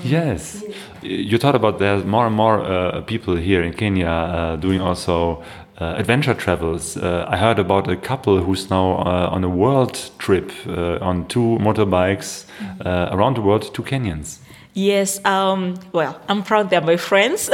yes, 0.03 0.63
you 1.01 1.37
thought 1.37 1.53
about 1.55 1.77
there's 1.77 2.03
more 2.05 2.25
and 2.25 2.35
more 2.35 2.59
uh, 2.61 3.01
people 3.01 3.35
here 3.35 3.61
in 3.61 3.73
Kenya 3.73 4.07
uh, 4.07 4.55
doing 4.55 4.81
also. 4.81 5.43
Uh, 5.77 5.93
adventure 5.97 6.33
travels. 6.33 6.95
Uh, 6.95 7.25
I 7.27 7.35
heard 7.35 7.59
about 7.59 7.89
a 7.89 7.97
couple 7.97 8.41
who's 8.41 8.69
now 8.69 8.93
uh, 8.93 9.27
on 9.29 9.43
a 9.43 9.49
world 9.49 10.09
trip 10.19 10.49
uh, 10.67 10.99
on 11.01 11.27
two 11.27 11.57
motorbikes 11.59 12.45
uh, 12.85 13.09
around 13.11 13.35
the 13.35 13.41
world, 13.41 13.73
two 13.73 13.83
Kenyans. 13.83 14.39
Yes, 14.73 15.23
um, 15.25 15.75
well, 15.91 16.17
I'm 16.29 16.43
proud 16.43 16.69
they're 16.69 16.79
my 16.79 16.95
friends. 16.95 17.49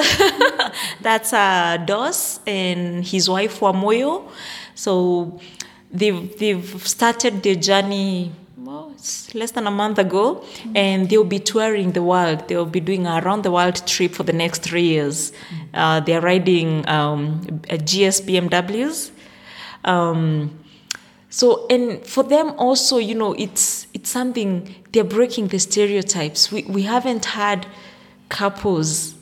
That's 1.02 1.34
uh, 1.34 1.78
Dos 1.86 2.40
and 2.46 3.04
his 3.04 3.28
wife 3.28 3.60
Wamoyo. 3.60 4.30
So 4.76 5.40
they've, 5.92 6.38
they've 6.38 6.88
started 6.88 7.42
their 7.42 7.56
journey 7.56 8.32
less 9.34 9.52
than 9.52 9.68
a 9.68 9.72
month 9.72 9.98
ago, 9.98 10.44
and 10.76 11.10
they'll 11.10 11.24
be 11.24 11.40
touring 11.40 11.92
the 11.94 12.04
world. 12.04 12.48
They'll 12.48 12.66
be 12.66 12.80
doing 12.80 13.08
a 13.08 13.22
round 13.22 13.44
the 13.44 13.52
world 13.52 13.86
trip 13.88 14.14
for 14.14 14.24
the 14.24 14.34
next 14.34 14.64
three 14.64 14.84
years. 14.84 15.34
Uh, 15.74 16.00
they're 16.00 16.22
riding 16.22 16.88
um, 16.88 17.42
GS 17.68 18.22
BMWs. 18.22 19.12
Um, 19.84 20.58
so 21.30 21.66
and 21.70 22.06
for 22.06 22.24
them 22.24 22.54
also, 22.58 22.98
you 22.98 23.16
know, 23.16 23.34
it's 23.34 23.88
it's 23.94 24.10
something 24.10 24.76
they're 24.92 25.04
breaking 25.04 25.48
the 25.48 25.60
stereotypes. 25.60 26.52
We 26.52 26.64
we 26.64 26.84
haven't 26.84 27.26
had 27.26 27.66
couples 28.30 29.16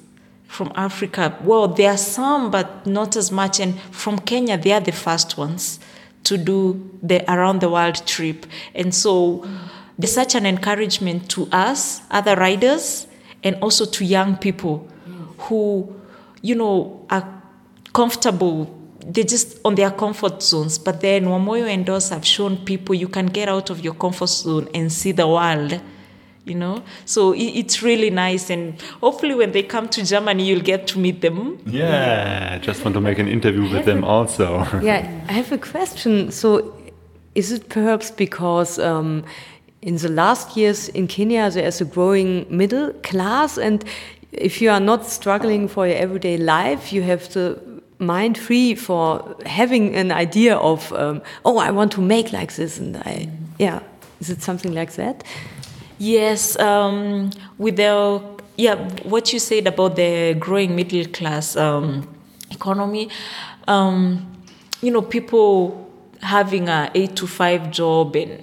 from 0.48 0.72
Africa. 0.76 1.38
Well, 1.44 1.68
there 1.68 1.92
are 1.92 1.98
some, 1.98 2.50
but 2.50 2.86
not 2.86 3.16
as 3.16 3.32
much. 3.32 3.60
And 3.60 3.80
from 3.92 4.18
Kenya, 4.18 4.58
they 4.58 4.72
are 4.72 4.82
the 4.82 4.92
first 4.92 5.38
ones 5.38 5.80
to 6.24 6.38
do 6.38 6.90
the 7.02 7.24
around 7.32 7.62
the 7.62 7.70
world 7.70 8.06
trip. 8.06 8.46
And 8.76 8.94
so 8.94 9.48
there's 9.98 10.14
such 10.14 10.36
an 10.36 10.46
encouragement 10.46 11.30
to 11.32 11.48
us, 11.52 12.02
other 12.10 12.36
riders, 12.36 13.08
and 13.44 13.56
also 13.62 13.86
to 13.86 14.06
young 14.06 14.38
people 14.38 14.88
who, 15.38 15.94
you 16.42 16.56
know, 16.56 17.06
are 17.10 17.42
comfortable. 17.94 18.76
They're 19.06 19.24
just 19.24 19.60
on 19.66 19.76
their 19.76 19.92
comfort 19.92 20.44
zones. 20.44 20.78
But 20.78 21.02
then 21.02 21.26
Wamoyo 21.26 21.68
and 21.68 21.86
Dos 21.86 22.10
have 22.10 22.26
shown 22.26 22.58
people 22.58 22.96
you 22.96 23.08
can 23.08 23.28
get 23.28 23.50
out 23.50 23.70
of 23.70 23.84
your 23.84 23.94
comfort 23.94 24.30
zone 24.30 24.70
and 24.74 24.92
see 24.92 25.12
the 25.12 25.28
world. 25.28 25.82
You 26.50 26.56
know, 26.56 26.84
so 27.06 27.34
it, 27.34 27.52
it's 27.62 27.84
really 27.84 28.10
nice, 28.10 28.50
and 28.50 28.82
hopefully, 29.02 29.36
when 29.36 29.52
they 29.52 29.64
come 29.64 29.88
to 29.90 30.04
Germany, 30.04 30.44
you'll 30.44 30.62
get 30.62 30.88
to 30.88 31.00
meet 31.00 31.22
them. 31.22 31.60
Yeah, 31.66 32.56
I 32.56 32.58
just 32.58 32.84
want 32.84 32.96
to 32.96 33.02
make 33.02 33.20
an 33.20 33.28
interview 33.28 33.70
with 33.70 33.86
them 33.86 34.04
also. 34.04 34.66
Yeah, 34.82 35.08
I 35.28 35.34
have 35.34 35.52
a 35.52 35.58
question. 35.58 36.32
So, 36.32 36.74
is 37.36 37.52
it 37.52 37.70
perhaps 37.70 38.12
because 38.12 38.80
um, 38.80 39.24
in 39.82 39.98
the 39.98 40.10
last 40.10 40.58
years 40.58 40.90
in 40.90 41.08
Kenya 41.08 41.50
there 41.52 41.68
is 41.68 41.82
a 41.82 41.86
growing 41.86 42.46
middle 42.50 42.94
class, 43.04 43.58
and 43.58 43.86
if 44.32 44.62
you 44.62 44.70
are 44.70 44.80
not 44.80 45.06
struggling 45.06 45.68
for 45.68 45.88
your 45.88 45.98
everyday 45.98 46.38
life, 46.38 46.92
you 46.94 47.04
have 47.04 47.32
the 47.34 47.60
mind 48.00 48.38
free 48.38 48.76
for 48.76 49.36
having 49.46 49.96
an 49.96 50.12
idea 50.12 50.56
of, 50.56 50.92
um, 50.94 51.22
oh, 51.44 51.58
I 51.58 51.72
want 51.72 51.92
to 51.94 52.02
make 52.02 52.32
like 52.32 52.56
this, 52.56 52.80
and 52.80 52.98
I, 52.98 53.30
yeah, 53.58 53.82
is 54.22 54.30
it 54.30 54.42
something 54.42 54.74
like 54.74 54.94
that? 54.94 55.24
Yes, 56.00 56.58
um, 56.60 57.30
with 57.58 57.76
the 57.76 58.22
yeah, 58.56 58.76
what 59.04 59.34
you 59.34 59.40
said 59.40 59.68
about 59.68 59.98
the 59.98 60.34
growing 60.40 60.74
middle 60.76 61.06
class 61.08 61.58
um, 61.58 62.08
economy, 62.52 63.10
um, 63.68 64.26
you 64.82 64.92
know, 64.92 65.02
people 65.02 65.92
having 66.22 66.70
a 66.70 66.90
eight 66.96 67.16
to 67.18 67.28
five 67.28 67.70
job 67.70 68.16
and 68.16 68.42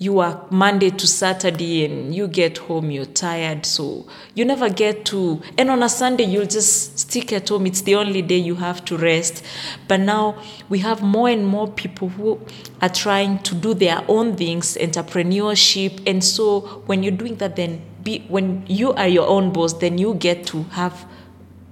you 0.00 0.14
work 0.14 0.50
Monday 0.50 0.88
to 0.88 1.06
Saturday 1.06 1.84
and 1.84 2.14
you 2.14 2.26
get 2.26 2.56
home, 2.56 2.90
you're 2.90 3.04
tired, 3.04 3.66
so 3.66 4.06
you 4.34 4.46
never 4.46 4.70
get 4.70 5.04
to. 5.04 5.42
And 5.58 5.68
on 5.68 5.82
a 5.82 5.90
Sunday, 5.90 6.24
you'll 6.24 6.46
just 6.46 6.98
stick 6.98 7.34
at 7.34 7.50
home. 7.50 7.66
It's 7.66 7.82
the 7.82 7.96
only 7.96 8.22
day 8.22 8.38
you 8.38 8.54
have 8.54 8.82
to 8.86 8.96
rest. 8.96 9.44
But 9.88 10.00
now 10.00 10.42
we 10.70 10.78
have 10.78 11.02
more 11.02 11.28
and 11.28 11.46
more 11.46 11.68
people 11.70 12.08
who 12.08 12.40
are 12.80 12.88
trying 12.88 13.40
to 13.40 13.54
do 13.54 13.74
their 13.74 14.02
own 14.08 14.36
things, 14.36 14.78
entrepreneurship. 14.80 16.02
And 16.08 16.24
so 16.24 16.60
when 16.86 17.02
you're 17.02 17.12
doing 17.12 17.36
that, 17.36 17.56
then 17.56 17.82
be, 18.02 18.24
when 18.28 18.64
you 18.68 18.94
are 18.94 19.08
your 19.08 19.28
own 19.28 19.52
boss, 19.52 19.74
then 19.74 19.98
you 19.98 20.14
get 20.14 20.46
to 20.46 20.62
have 20.70 21.04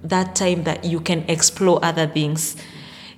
that 0.03 0.35
time 0.35 0.65
that 0.65 0.85
you 0.85 0.99
can 0.99 1.27
explore 1.27 1.83
other 1.83 2.05
things. 2.05 2.57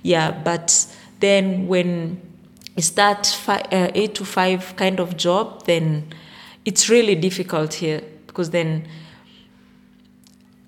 Yeah, 0.02 0.30
but 0.30 0.86
then 1.20 1.68
when 1.68 2.31
it's 2.76 2.90
that 2.90 3.38
uh, 3.48 3.90
eight 3.94 4.14
to 4.16 4.24
five 4.24 4.74
kind 4.76 5.00
of 5.00 5.16
job, 5.16 5.64
then 5.66 6.12
it's 6.64 6.88
really 6.88 7.14
difficult 7.14 7.74
here 7.74 8.02
because 8.26 8.50
then 8.50 8.88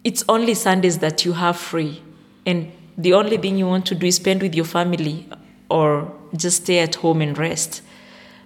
it's 0.03 0.23
only 0.29 0.55
Sundays 0.55 0.99
that 0.99 1.25
you 1.25 1.33
have 1.33 1.57
free, 1.57 2.03
and 2.45 2.71
the 2.99 3.14
only 3.14 3.38
thing 3.38 3.57
you 3.57 3.67
want 3.67 3.87
to 3.87 3.95
do 3.95 4.07
is 4.07 4.17
spend 4.17 4.43
with 4.43 4.55
your 4.55 4.67
family 4.67 5.27
or 5.71 6.12
just 6.37 6.62
stay 6.62 6.81
at 6.81 6.97
home 6.97 7.23
and 7.23 7.37
rest. 7.38 7.83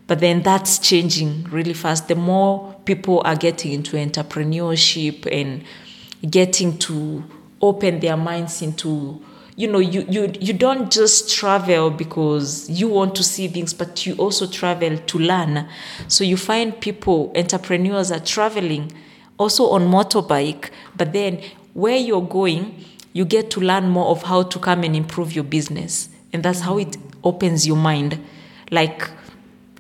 But 0.07 0.21
then 0.21 0.42
that's 0.42 0.79
changing 0.79 1.44
really 1.51 1.75
fast. 1.75 2.09
The 2.09 2.14
more 2.14 2.75
people 2.87 3.21
are 3.25 3.37
getting 3.37 3.73
into 3.73 3.97
entrepreneurship 3.97 5.27
and 5.31 5.64
getting 6.31 6.79
to 6.79 7.25
open 7.61 8.01
their 8.01 8.16
minds 8.16 8.62
into 8.62 9.23
you 9.59 9.66
know 9.66 9.81
you, 9.81 10.07
you 10.09 10.33
you 10.40 10.53
don't 10.53 10.88
just 10.88 11.35
travel 11.35 11.90
because 11.90 12.71
you 12.71 12.87
want 12.87 13.16
to 13.16 13.25
see 13.25 13.49
things 13.49 13.75
but 13.75 14.07
you 14.07 14.14
also 14.14 14.47
travel 14.47 14.97
to 14.97 15.18
learn. 15.18 15.68
So 16.07 16.23
you 16.23 16.37
find 16.37 16.81
people 16.81 17.33
entrepreneurs 17.35 18.12
are 18.12 18.21
traveling 18.21 18.92
also 19.37 19.64
on 19.71 19.88
motorbike 19.88 20.71
but 20.97 21.12
then 21.12 21.42
where 21.75 21.97
you're 21.97 22.23
going 22.23 22.85
you 23.12 23.25
get 23.25 23.51
to 23.51 23.61
learn 23.61 23.88
more 23.88 24.07
of 24.07 24.23
how 24.23 24.44
to 24.44 24.59
come 24.61 24.85
and 24.85 24.94
improve 24.94 25.33
your 25.33 25.42
business. 25.42 26.09
And 26.33 26.44
that's 26.44 26.61
how 26.61 26.79
it 26.79 26.97
opens 27.25 27.66
your 27.66 27.77
mind. 27.77 28.25
Like 28.71 29.11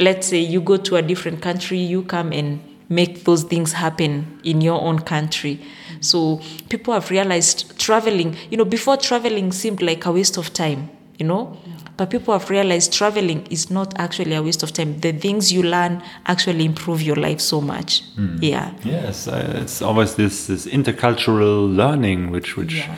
let's 0.00 0.26
say 0.26 0.38
you 0.40 0.60
go 0.60 0.76
to 0.76 0.96
a 0.96 1.02
different 1.02 1.40
country 1.40 1.78
you 1.78 2.02
come 2.02 2.32
and 2.32 2.60
make 2.88 3.24
those 3.24 3.42
things 3.44 3.72
happen 3.72 4.40
in 4.44 4.60
your 4.60 4.80
own 4.80 4.98
country 4.98 5.60
so 6.00 6.40
people 6.68 6.94
have 6.94 7.10
realized 7.10 7.78
traveling, 7.78 8.36
you 8.50 8.56
know, 8.56 8.64
before 8.64 8.96
traveling 8.96 9.52
seemed 9.52 9.82
like 9.82 10.04
a 10.06 10.12
waste 10.12 10.36
of 10.36 10.52
time, 10.52 10.90
you 11.18 11.26
know, 11.26 11.56
but 11.96 12.10
people 12.10 12.38
have 12.38 12.48
realized 12.48 12.92
traveling 12.92 13.46
is 13.50 13.70
not 13.70 13.98
actually 13.98 14.34
a 14.34 14.42
waste 14.42 14.62
of 14.62 14.72
time. 14.72 15.00
The 15.00 15.12
things 15.12 15.52
you 15.52 15.62
learn 15.64 16.02
actually 16.26 16.64
improve 16.64 17.02
your 17.02 17.16
life 17.16 17.40
so 17.40 17.60
much. 17.60 18.02
Yeah. 18.40 18.72
Yes, 18.84 19.26
uh, 19.26 19.60
it's 19.62 19.82
always 19.82 20.14
this, 20.14 20.46
this 20.46 20.66
intercultural 20.66 21.74
learning 21.74 22.30
which 22.30 22.56
which 22.56 22.88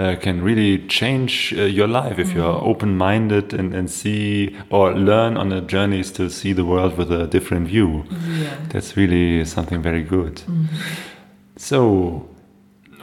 uh, 0.00 0.16
can 0.16 0.42
really 0.42 0.78
change 0.88 1.52
uh, 1.56 1.62
your 1.62 1.86
life 1.86 2.18
if 2.18 2.32
you're 2.32 2.58
open 2.64 2.96
minded 2.96 3.52
and, 3.52 3.74
and 3.74 3.90
see 3.90 4.56
or 4.70 4.94
learn 4.94 5.36
on 5.36 5.50
the 5.50 5.60
journeys 5.60 6.10
to 6.12 6.30
see 6.30 6.52
the 6.54 6.64
world 6.64 6.96
with 6.96 7.12
a 7.12 7.26
different 7.26 7.68
view. 7.68 8.04
Yeah. 8.10 8.56
That's 8.70 8.96
really 8.96 9.44
something 9.44 9.82
very 9.82 10.02
good. 10.02 10.42
So, 11.56 12.26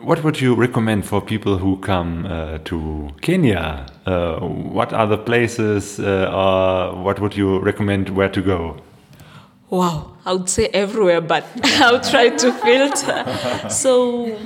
what 0.02 0.24
would 0.24 0.42
you 0.42 0.56
recommend 0.56 1.06
for 1.06 1.22
people 1.22 1.58
who 1.58 1.78
come 1.78 2.26
uh, 2.26 2.58
to 2.66 3.10
Kenya? 3.22 3.86
Uh, 4.06 4.40
what 4.40 4.92
are 4.94 5.06
the 5.06 5.18
places, 5.18 6.00
uh, 6.00 6.32
or 6.34 7.04
what 7.04 7.20
would 7.20 7.36
you 7.36 7.60
recommend 7.60 8.10
where 8.10 8.30
to 8.30 8.42
go? 8.42 8.78
Wow, 9.70 10.14
I 10.26 10.34
would 10.34 10.50
say 10.50 10.68
everywhere, 10.68 11.22
but 11.22 11.46
I'll 11.82 12.02
try 12.02 12.30
to 12.30 12.52
filter. 12.54 13.70
So, 13.70 14.40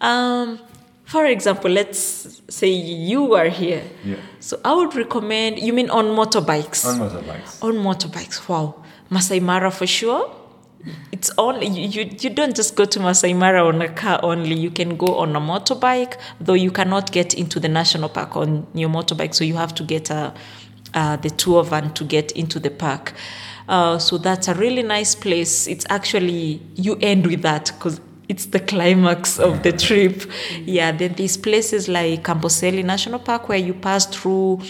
um, 0.00 0.60
for 1.06 1.24
example, 1.24 1.70
let's 1.70 2.42
say 2.48 2.68
you 2.68 3.34
are 3.34 3.48
here. 3.48 3.82
Yeah. 4.04 4.16
So 4.40 4.60
I 4.64 4.74
would 4.74 4.94
recommend. 4.94 5.60
You 5.60 5.72
mean 5.72 5.88
on 5.88 6.06
motorbikes? 6.06 6.84
On 6.84 6.98
motorbikes. 6.98 7.62
On 7.62 7.74
motorbikes. 7.74 8.48
Wow, 8.48 8.84
Masai 9.08 9.40
Mara 9.40 9.70
for 9.70 9.86
sure. 9.86 10.34
It's 11.10 11.30
only 11.38 11.66
you, 11.66 11.88
you. 11.88 12.10
You 12.20 12.30
don't 12.30 12.54
just 12.54 12.76
go 12.76 12.84
to 12.84 13.00
Masai 13.00 13.34
Mara 13.34 13.64
on 13.66 13.80
a 13.82 13.88
car 13.88 14.20
only. 14.22 14.54
You 14.54 14.70
can 14.70 14.96
go 14.96 15.16
on 15.18 15.34
a 15.34 15.40
motorbike, 15.40 16.18
though 16.40 16.54
you 16.54 16.70
cannot 16.70 17.12
get 17.12 17.34
into 17.34 17.60
the 17.60 17.68
national 17.68 18.08
park 18.08 18.36
on 18.36 18.66
your 18.74 18.88
motorbike. 18.88 19.34
So 19.34 19.44
you 19.44 19.54
have 19.54 19.74
to 19.76 19.84
get 19.84 20.10
a, 20.10 20.34
uh, 20.94 21.16
the 21.16 21.30
tour 21.30 21.64
van 21.64 21.92
to 21.94 22.04
get 22.04 22.32
into 22.32 22.58
the 22.58 22.70
park. 22.70 23.14
Uh, 23.68 23.98
so 23.98 24.16
that's 24.18 24.46
a 24.48 24.54
really 24.54 24.82
nice 24.82 25.14
place. 25.14 25.66
It's 25.66 25.86
actually 25.88 26.62
you 26.74 26.96
end 27.00 27.26
with 27.26 27.42
that 27.42 27.72
because 27.74 28.00
it's 28.28 28.46
the 28.46 28.60
climax 28.60 29.38
of 29.38 29.62
the 29.62 29.72
trip. 29.72 30.22
Yeah. 30.64 30.92
Then 30.92 31.14
these 31.14 31.36
places 31.36 31.88
like 31.88 32.24
Amboseli 32.24 32.84
National 32.84 33.18
Park 33.18 33.48
where 33.48 33.58
you 33.58 33.74
pass 33.74 34.06
through 34.06 34.60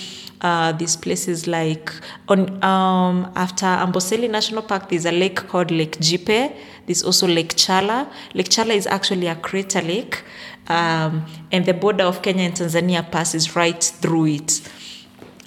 uh, 0.43 0.73
these 0.73 0.97
places 0.97 1.47
like 1.47 1.93
on 2.29 2.63
um, 2.63 3.33
after 3.35 3.67
Amboseli 3.67 4.29
National 4.31 4.63
Park, 4.63 4.89
there's 4.91 5.07
a 5.07 5.13
lake 5.13 5.37
called 5.49 5.71
Lake 5.71 5.99
Jipe. 5.99 6.55
There's 6.87 7.03
also 7.03 7.27
Lake 7.27 7.55
Chala. 7.57 8.11
Lake 8.35 8.49
Chala 8.49 8.75
is 8.75 8.87
actually 8.87 9.27
a 9.29 9.35
crater 9.37 9.81
lake, 9.81 10.23
um, 10.69 11.25
and 11.51 11.65
the 11.65 11.75
border 11.75 12.05
of 12.05 12.23
Kenya 12.23 12.45
and 12.45 12.55
Tanzania 12.55 13.11
passes 13.11 13.57
right 13.57 13.83
through 13.83 14.27
it. 14.27 14.61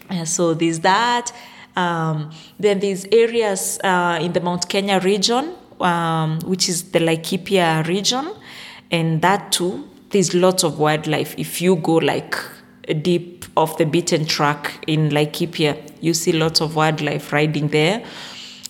Uh, 0.09 0.25
so 0.25 0.53
there's 0.53 0.79
that. 0.79 1.31
Um, 1.75 2.31
then 2.59 2.79
there's 2.79 3.05
areas 3.11 3.79
uh, 3.83 4.19
in 4.21 4.33
the 4.33 4.41
Mount 4.41 4.67
Kenya 4.67 4.99
region, 4.99 5.53
um, 5.79 6.39
which 6.41 6.69
is 6.69 6.91
the 6.91 6.99
Laikipia 6.99 7.85
region, 7.87 8.31
and 8.91 9.21
that 9.21 9.51
too. 9.51 9.87
There's 10.09 10.33
lots 10.33 10.63
of 10.63 10.79
wildlife. 10.79 11.35
If 11.37 11.61
you 11.61 11.75
go 11.75 11.93
like 11.93 12.35
deep 13.03 13.45
off 13.55 13.77
the 13.77 13.85
beaten 13.85 14.25
track 14.25 14.83
in 14.87 15.09
Laikipia, 15.09 15.77
you 16.01 16.13
see 16.15 16.31
lots 16.31 16.61
of 16.61 16.75
wildlife 16.75 17.31
riding 17.31 17.67
there. 17.67 18.03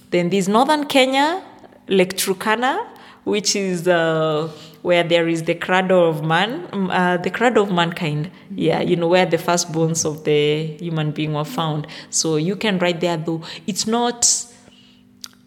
Then 0.10 0.30
there's 0.30 0.50
northern 0.50 0.86
Kenya, 0.86 1.42
Lake 1.88 2.18
Turkana, 2.18 2.86
which 3.24 3.56
is 3.56 3.88
uh, 3.88 4.52
where 4.82 5.04
there 5.04 5.28
is 5.28 5.44
the 5.44 5.56
cradle 5.56 6.10
of 6.10 6.24
man, 6.24 6.68
um, 6.74 6.90
uh, 6.90 7.18
the 7.18 7.30
cradle 7.30 7.64
of 7.64 7.72
mankind. 7.72 8.32
Yeah, 8.54 8.82
you 8.82 8.96
know 8.96 9.08
where 9.08 9.26
the 9.26 9.38
first 9.38 9.72
bones 9.72 10.04
of 10.04 10.24
the 10.24 10.78
human 10.78 11.12
being 11.12 11.34
were 11.34 11.46
found. 11.46 11.88
So 12.10 12.36
you 12.36 12.56
can 12.56 12.80
ride 12.80 13.00
there, 13.02 13.18
though 13.18 13.44
it's 13.68 13.88
not 13.88 14.26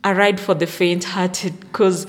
a 0.05 0.15
ride 0.15 0.41
for 0.41 0.55
the 0.55 0.67
faint-hearted 0.67 1.61
because 1.61 2.07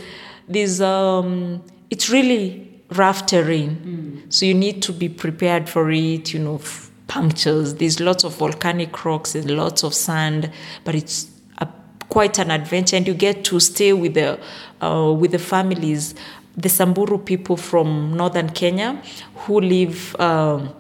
there's 0.48 0.82
um, 0.82 1.64
it's 1.90 2.10
really 2.10 2.70
rough 2.92 3.26
terrain. 3.26 4.24
So 4.30 4.46
you 4.46 4.54
need 4.54 4.82
to 4.84 4.92
be 4.94 5.10
prepared 5.10 5.70
for 5.70 5.92
it. 5.92 6.34
You 6.34 6.40
know, 6.40 6.56
f- 6.56 6.92
punctures. 7.08 7.76
There's 7.76 8.00
lots 8.00 8.24
of 8.24 8.36
volcanic 8.36 9.06
rocks. 9.06 9.34
There's 9.34 9.46
lots 9.46 9.84
of 9.84 9.94
sand, 9.94 10.52
but 10.84 10.96
it's 10.96 11.30
a, 11.60 11.68
quite 12.10 12.40
an 12.40 12.50
adventure, 12.52 12.96
and 12.96 13.08
you 13.08 13.14
get 13.14 13.44
to 13.46 13.60
stay 13.60 13.94
with 13.94 14.16
the 14.16 14.40
uh, 14.82 15.12
with 15.14 15.32
the 15.32 15.40
families, 15.40 16.16
the 16.58 16.70
Samburu 16.70 17.18
people 17.18 17.58
from 17.58 18.16
northern 18.18 18.50
Kenya, 18.50 19.02
who 19.36 19.62
live 19.62 20.16
um, 20.20 20.74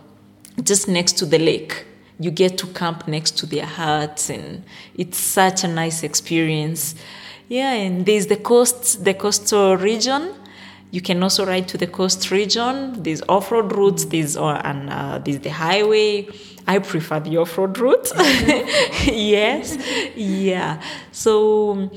just 0.63 0.87
next 0.87 1.17
to 1.19 1.25
the 1.25 1.39
lake. 1.39 1.85
You 2.19 2.31
get 2.31 2.57
to 2.59 2.67
camp 2.67 3.07
next 3.07 3.37
to 3.39 3.45
their 3.45 3.65
huts, 3.65 4.29
and 4.29 4.63
it's 4.95 5.17
such 5.17 5.63
a 5.63 5.67
nice 5.67 6.03
experience. 6.03 6.95
Yeah, 7.49 7.73
and 7.73 8.05
there's 8.05 8.27
the 8.27 8.37
coast, 8.37 9.03
the 9.03 9.13
coastal 9.13 9.77
region. 9.77 10.33
You 10.91 11.01
can 11.01 11.23
also 11.23 11.45
ride 11.45 11.67
to 11.69 11.77
the 11.77 11.87
coast 11.87 12.29
region. 12.29 13.01
There's 13.01 13.23
off-road 13.27 13.75
routes. 13.75 14.05
There's 14.05 14.37
uh, 14.37 14.61
and 14.63 14.89
uh, 14.89 15.17
there's 15.17 15.39
the 15.39 15.49
highway. 15.49 16.27
I 16.67 16.79
prefer 16.79 17.19
the 17.19 17.37
off-road 17.37 17.77
route. 17.79 18.11
yes, 19.05 19.77
yeah. 20.15 20.81
So 21.11 21.89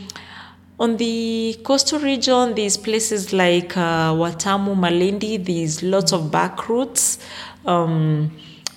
on 0.79 0.97
the 0.97 1.59
coastal 1.63 2.01
region, 2.01 2.55
there's 2.55 2.77
places 2.77 3.33
like 3.33 3.77
uh, 3.77 4.13
Watamu, 4.13 4.75
Malindi. 4.75 5.45
There's 5.45 5.83
lots 5.83 6.13
of 6.13 6.31
back 6.31 6.69
routes. 6.69 7.19
Um, 7.65 8.31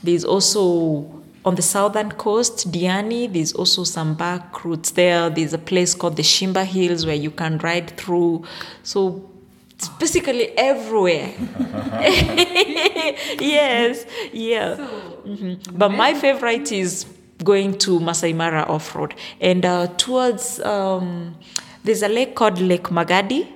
there's 0.04 0.24
also 0.24 1.19
on 1.50 1.56
the 1.56 1.64
southern 1.64 2.12
coast, 2.12 2.72
Diani, 2.72 3.32
there's 3.34 3.54
also 3.54 3.84
some 3.84 4.14
back 4.14 4.64
routes 4.64 4.92
there. 4.92 5.32
There's 5.32 5.52
a 5.52 5.58
place 5.58 5.96
called 5.96 6.16
the 6.16 6.22
Shimba 6.22 6.64
Hills 6.64 7.08
where 7.08 7.16
you 7.16 7.32
can 7.32 7.58
ride 7.58 7.90
through. 7.98 8.44
So 8.84 9.28
it's 9.72 9.90
basically 9.90 10.56
everywhere. 10.56 11.34
yes, 13.40 14.06
yeah. 14.32 14.76
Mhm. 15.26 15.58
But 15.76 15.90
my 15.90 16.14
favorite 16.14 16.72
is 16.72 17.06
going 17.44 17.80
to 17.80 18.00
Masai 18.00 18.34
Mara 18.34 18.62
off 18.64 18.96
road 18.96 19.16
and 19.42 19.66
uh, 19.66 19.88
towards 19.98 20.60
um, 20.60 21.36
there's 21.84 22.04
a 22.04 22.10
lake 22.10 22.36
called 22.36 22.60
Lake 22.62 22.90
Magadi. 22.92 23.48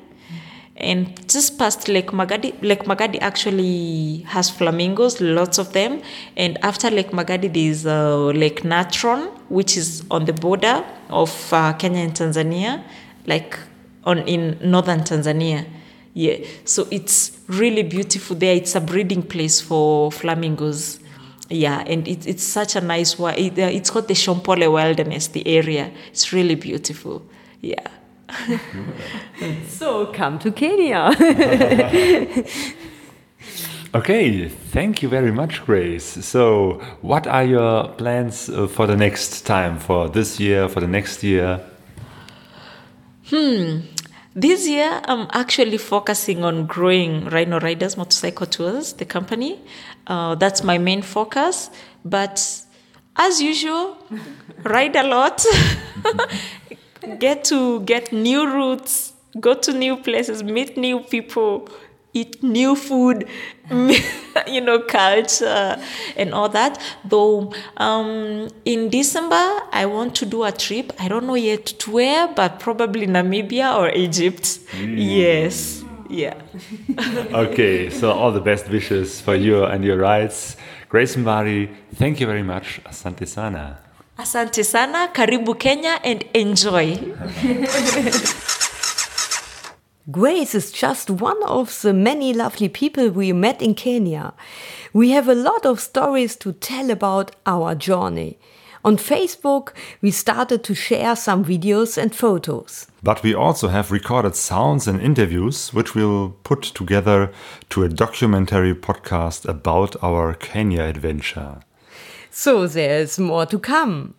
And 0.83 1.27
just 1.29 1.57
past 1.57 1.87
Lake 1.87 2.11
Magadi, 2.11 2.61
Lake 2.61 2.83
Magadi 2.83 3.19
actually 3.21 4.17
has 4.27 4.49
flamingos, 4.49 5.21
lots 5.21 5.57
of 5.57 5.71
them. 5.73 6.01
And 6.35 6.57
after 6.63 6.91
Lake 6.91 7.11
Magadi, 7.11 7.51
there's 7.51 7.85
uh, 7.85 8.25
Lake 8.25 8.63
Natron, 8.63 9.29
which 9.49 9.77
is 9.77 10.03
on 10.11 10.25
the 10.25 10.33
border 10.33 10.83
of 11.09 11.53
uh, 11.53 11.73
Kenya 11.73 12.01
and 12.01 12.13
Tanzania, 12.13 12.83
like 13.25 13.57
on 14.03 14.19
in 14.27 14.57
northern 14.61 14.99
Tanzania. 14.99 15.65
Yeah, 16.13 16.45
so 16.65 16.87
it's 16.91 17.39
really 17.47 17.83
beautiful 17.83 18.35
there. 18.35 18.55
It's 18.55 18.75
a 18.75 18.81
breeding 18.81 19.23
place 19.23 19.61
for 19.61 20.11
flamingos. 20.11 20.99
Yeah, 21.49 21.83
and 21.87 22.07
it, 22.07 22.27
it's 22.27 22.43
such 22.43 22.75
a 22.75 22.81
nice 22.81 23.17
one. 23.17 23.35
It, 23.35 23.57
uh, 23.57 23.63
it's 23.63 23.89
called 23.89 24.07
the 24.07 24.13
Shompole 24.13 24.71
Wilderness, 24.71 25.27
the 25.27 25.47
area. 25.47 25.91
It's 26.09 26.31
really 26.33 26.55
beautiful. 26.55 27.25
Yeah. 27.61 27.87
So 29.67 30.07
come 30.07 30.39
to 30.39 30.51
Kenya. 30.51 31.11
Okay, 33.95 34.47
thank 34.49 35.03
you 35.03 35.09
very 35.09 35.31
much, 35.31 35.63
Grace. 35.67 36.25
So, 36.25 36.81
what 37.01 37.27
are 37.27 37.43
your 37.43 37.89
plans 37.89 38.49
uh, 38.49 38.65
for 38.65 38.87
the 38.87 38.95
next 38.95 39.41
time, 39.41 39.77
for 39.77 40.09
this 40.09 40.39
year, 40.39 40.67
for 40.67 40.79
the 40.79 40.87
next 40.87 41.21
year? 41.21 41.59
Hmm. 43.29 43.81
This 44.35 44.67
year, 44.67 44.99
I'm 45.05 45.27
actually 45.31 45.77
focusing 45.77 46.43
on 46.43 46.65
growing 46.65 47.25
Rhino 47.25 47.59
Riders 47.59 47.95
Motorcycle 47.95 48.47
Tours, 48.47 48.93
the 48.93 49.05
company. 49.05 49.61
Uh, 50.07 50.33
that's 50.33 50.63
my 50.63 50.79
main 50.79 51.03
focus. 51.03 51.69
But 52.03 52.41
as 53.15 53.43
usual, 53.43 53.95
ride 54.63 54.95
a 54.95 55.03
lot, 55.03 55.45
get 57.19 57.43
to 57.45 57.81
get 57.81 58.11
new 58.11 58.45
routes, 58.47 59.13
go 59.39 59.53
to 59.53 59.73
new 59.73 59.97
places, 59.97 60.43
meet 60.43 60.77
new 60.77 60.99
people, 60.99 61.67
eat 62.13 62.41
new 62.43 62.75
food, 62.75 63.27
you 64.47 64.61
know, 64.61 64.79
culture 64.79 65.77
and 66.15 66.33
all 66.33 66.49
that. 66.49 66.79
Though 67.05 67.53
um, 67.77 68.49
in 68.65 68.89
December, 68.89 69.43
I 69.71 69.85
want 69.85 70.15
to 70.15 70.25
do 70.25 70.43
a 70.43 70.51
trip. 70.51 70.93
I 70.99 71.07
don't 71.07 71.25
know 71.25 71.35
yet 71.35 71.65
to 71.65 71.91
where, 71.91 72.27
but 72.27 72.59
probably 72.59 73.07
Namibia 73.07 73.75
or 73.77 73.89
Egypt. 73.89 74.59
Yes. 74.79 75.83
Yeah. 76.09 76.35
Okay, 77.33 77.89
so 77.89 78.11
all 78.11 78.31
the 78.31 78.39
best 78.41 78.69
wishes 78.69 79.19
for 79.19 79.35
you 79.35 79.63
and 79.63 79.83
your 79.83 79.97
rides. 79.97 80.55
Grace 80.89 81.15
Mbari, 81.15 81.73
thank 81.95 82.19
you 82.19 82.27
very 82.27 82.43
much. 82.43 82.79
Asante 82.85 83.27
sana. 83.27 83.79
Asante 84.17 84.63
sana, 84.63 85.09
karibu 85.11 85.57
Kenya 85.57 85.99
and 86.03 86.23
enjoy. 86.35 86.97
Grace 90.11 90.53
is 90.53 90.71
just 90.71 91.09
one 91.09 91.41
of 91.43 91.81
the 91.81 91.93
many 91.93 92.31
lovely 92.31 92.69
people 92.69 93.09
we 93.09 93.33
met 93.33 93.59
in 93.59 93.73
Kenya. 93.73 94.35
We 94.93 95.09
have 95.11 95.27
a 95.27 95.33
lot 95.33 95.65
of 95.65 95.79
stories 95.79 96.35
to 96.37 96.51
tell 96.51 96.91
about 96.91 97.31
our 97.47 97.73
journey. 97.73 98.37
On 98.85 98.97
Facebook, 98.97 99.73
we 100.01 100.11
started 100.11 100.63
to 100.65 100.75
share 100.75 101.15
some 101.15 101.43
videos 101.43 101.97
and 101.97 102.13
photos. 102.13 102.85
But 103.01 103.23
we 103.23 103.33
also 103.33 103.69
have 103.69 103.89
recorded 103.91 104.35
sounds 104.35 104.87
and 104.87 105.01
interviews, 105.01 105.73
which 105.73 105.95
we'll 105.95 106.35
put 106.43 106.61
together 106.61 107.31
to 107.69 107.83
a 107.83 107.89
documentary 107.89 108.75
podcast 108.75 109.47
about 109.49 109.95
our 110.03 110.35
Kenya 110.35 110.83
adventure. 110.83 111.61
So 112.35 112.65
there's 112.65 113.19
more 113.19 113.45
to 113.45 113.59
come. 113.59 114.15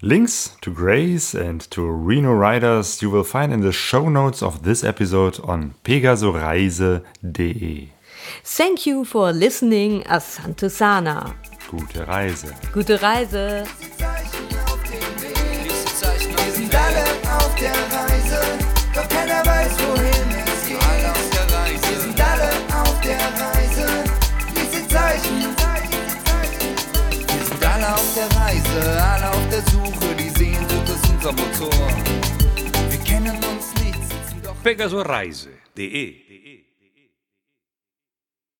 Links 0.00 0.56
to 0.62 0.70
Grace 0.70 1.34
and 1.34 1.60
to 1.70 1.86
Rhino 1.86 2.32
Riders 2.32 3.02
you 3.02 3.10
will 3.10 3.22
find 3.22 3.52
in 3.52 3.60
the 3.60 3.70
show 3.70 4.08
notes 4.08 4.42
of 4.42 4.62
this 4.62 4.82
episode 4.82 5.38
on 5.44 5.74
pegasoreise.de. 5.84 7.92
Thank 8.42 8.86
you 8.86 9.04
for 9.04 9.30
listening. 9.32 10.04
Asante 10.04 10.70
Sana. 10.70 11.36
Gute 11.68 12.06
Reise. 12.08 12.50
Gute 12.72 12.98
Reise. 13.02 13.68
Motor. 31.32 31.72
Wir 32.90 32.98
kennen 32.98 33.36
uns 33.36 33.72
nicht, 33.82 33.98
sitzen 34.02 34.42
doch 34.42 34.62
pegasoreise.de 34.62 36.43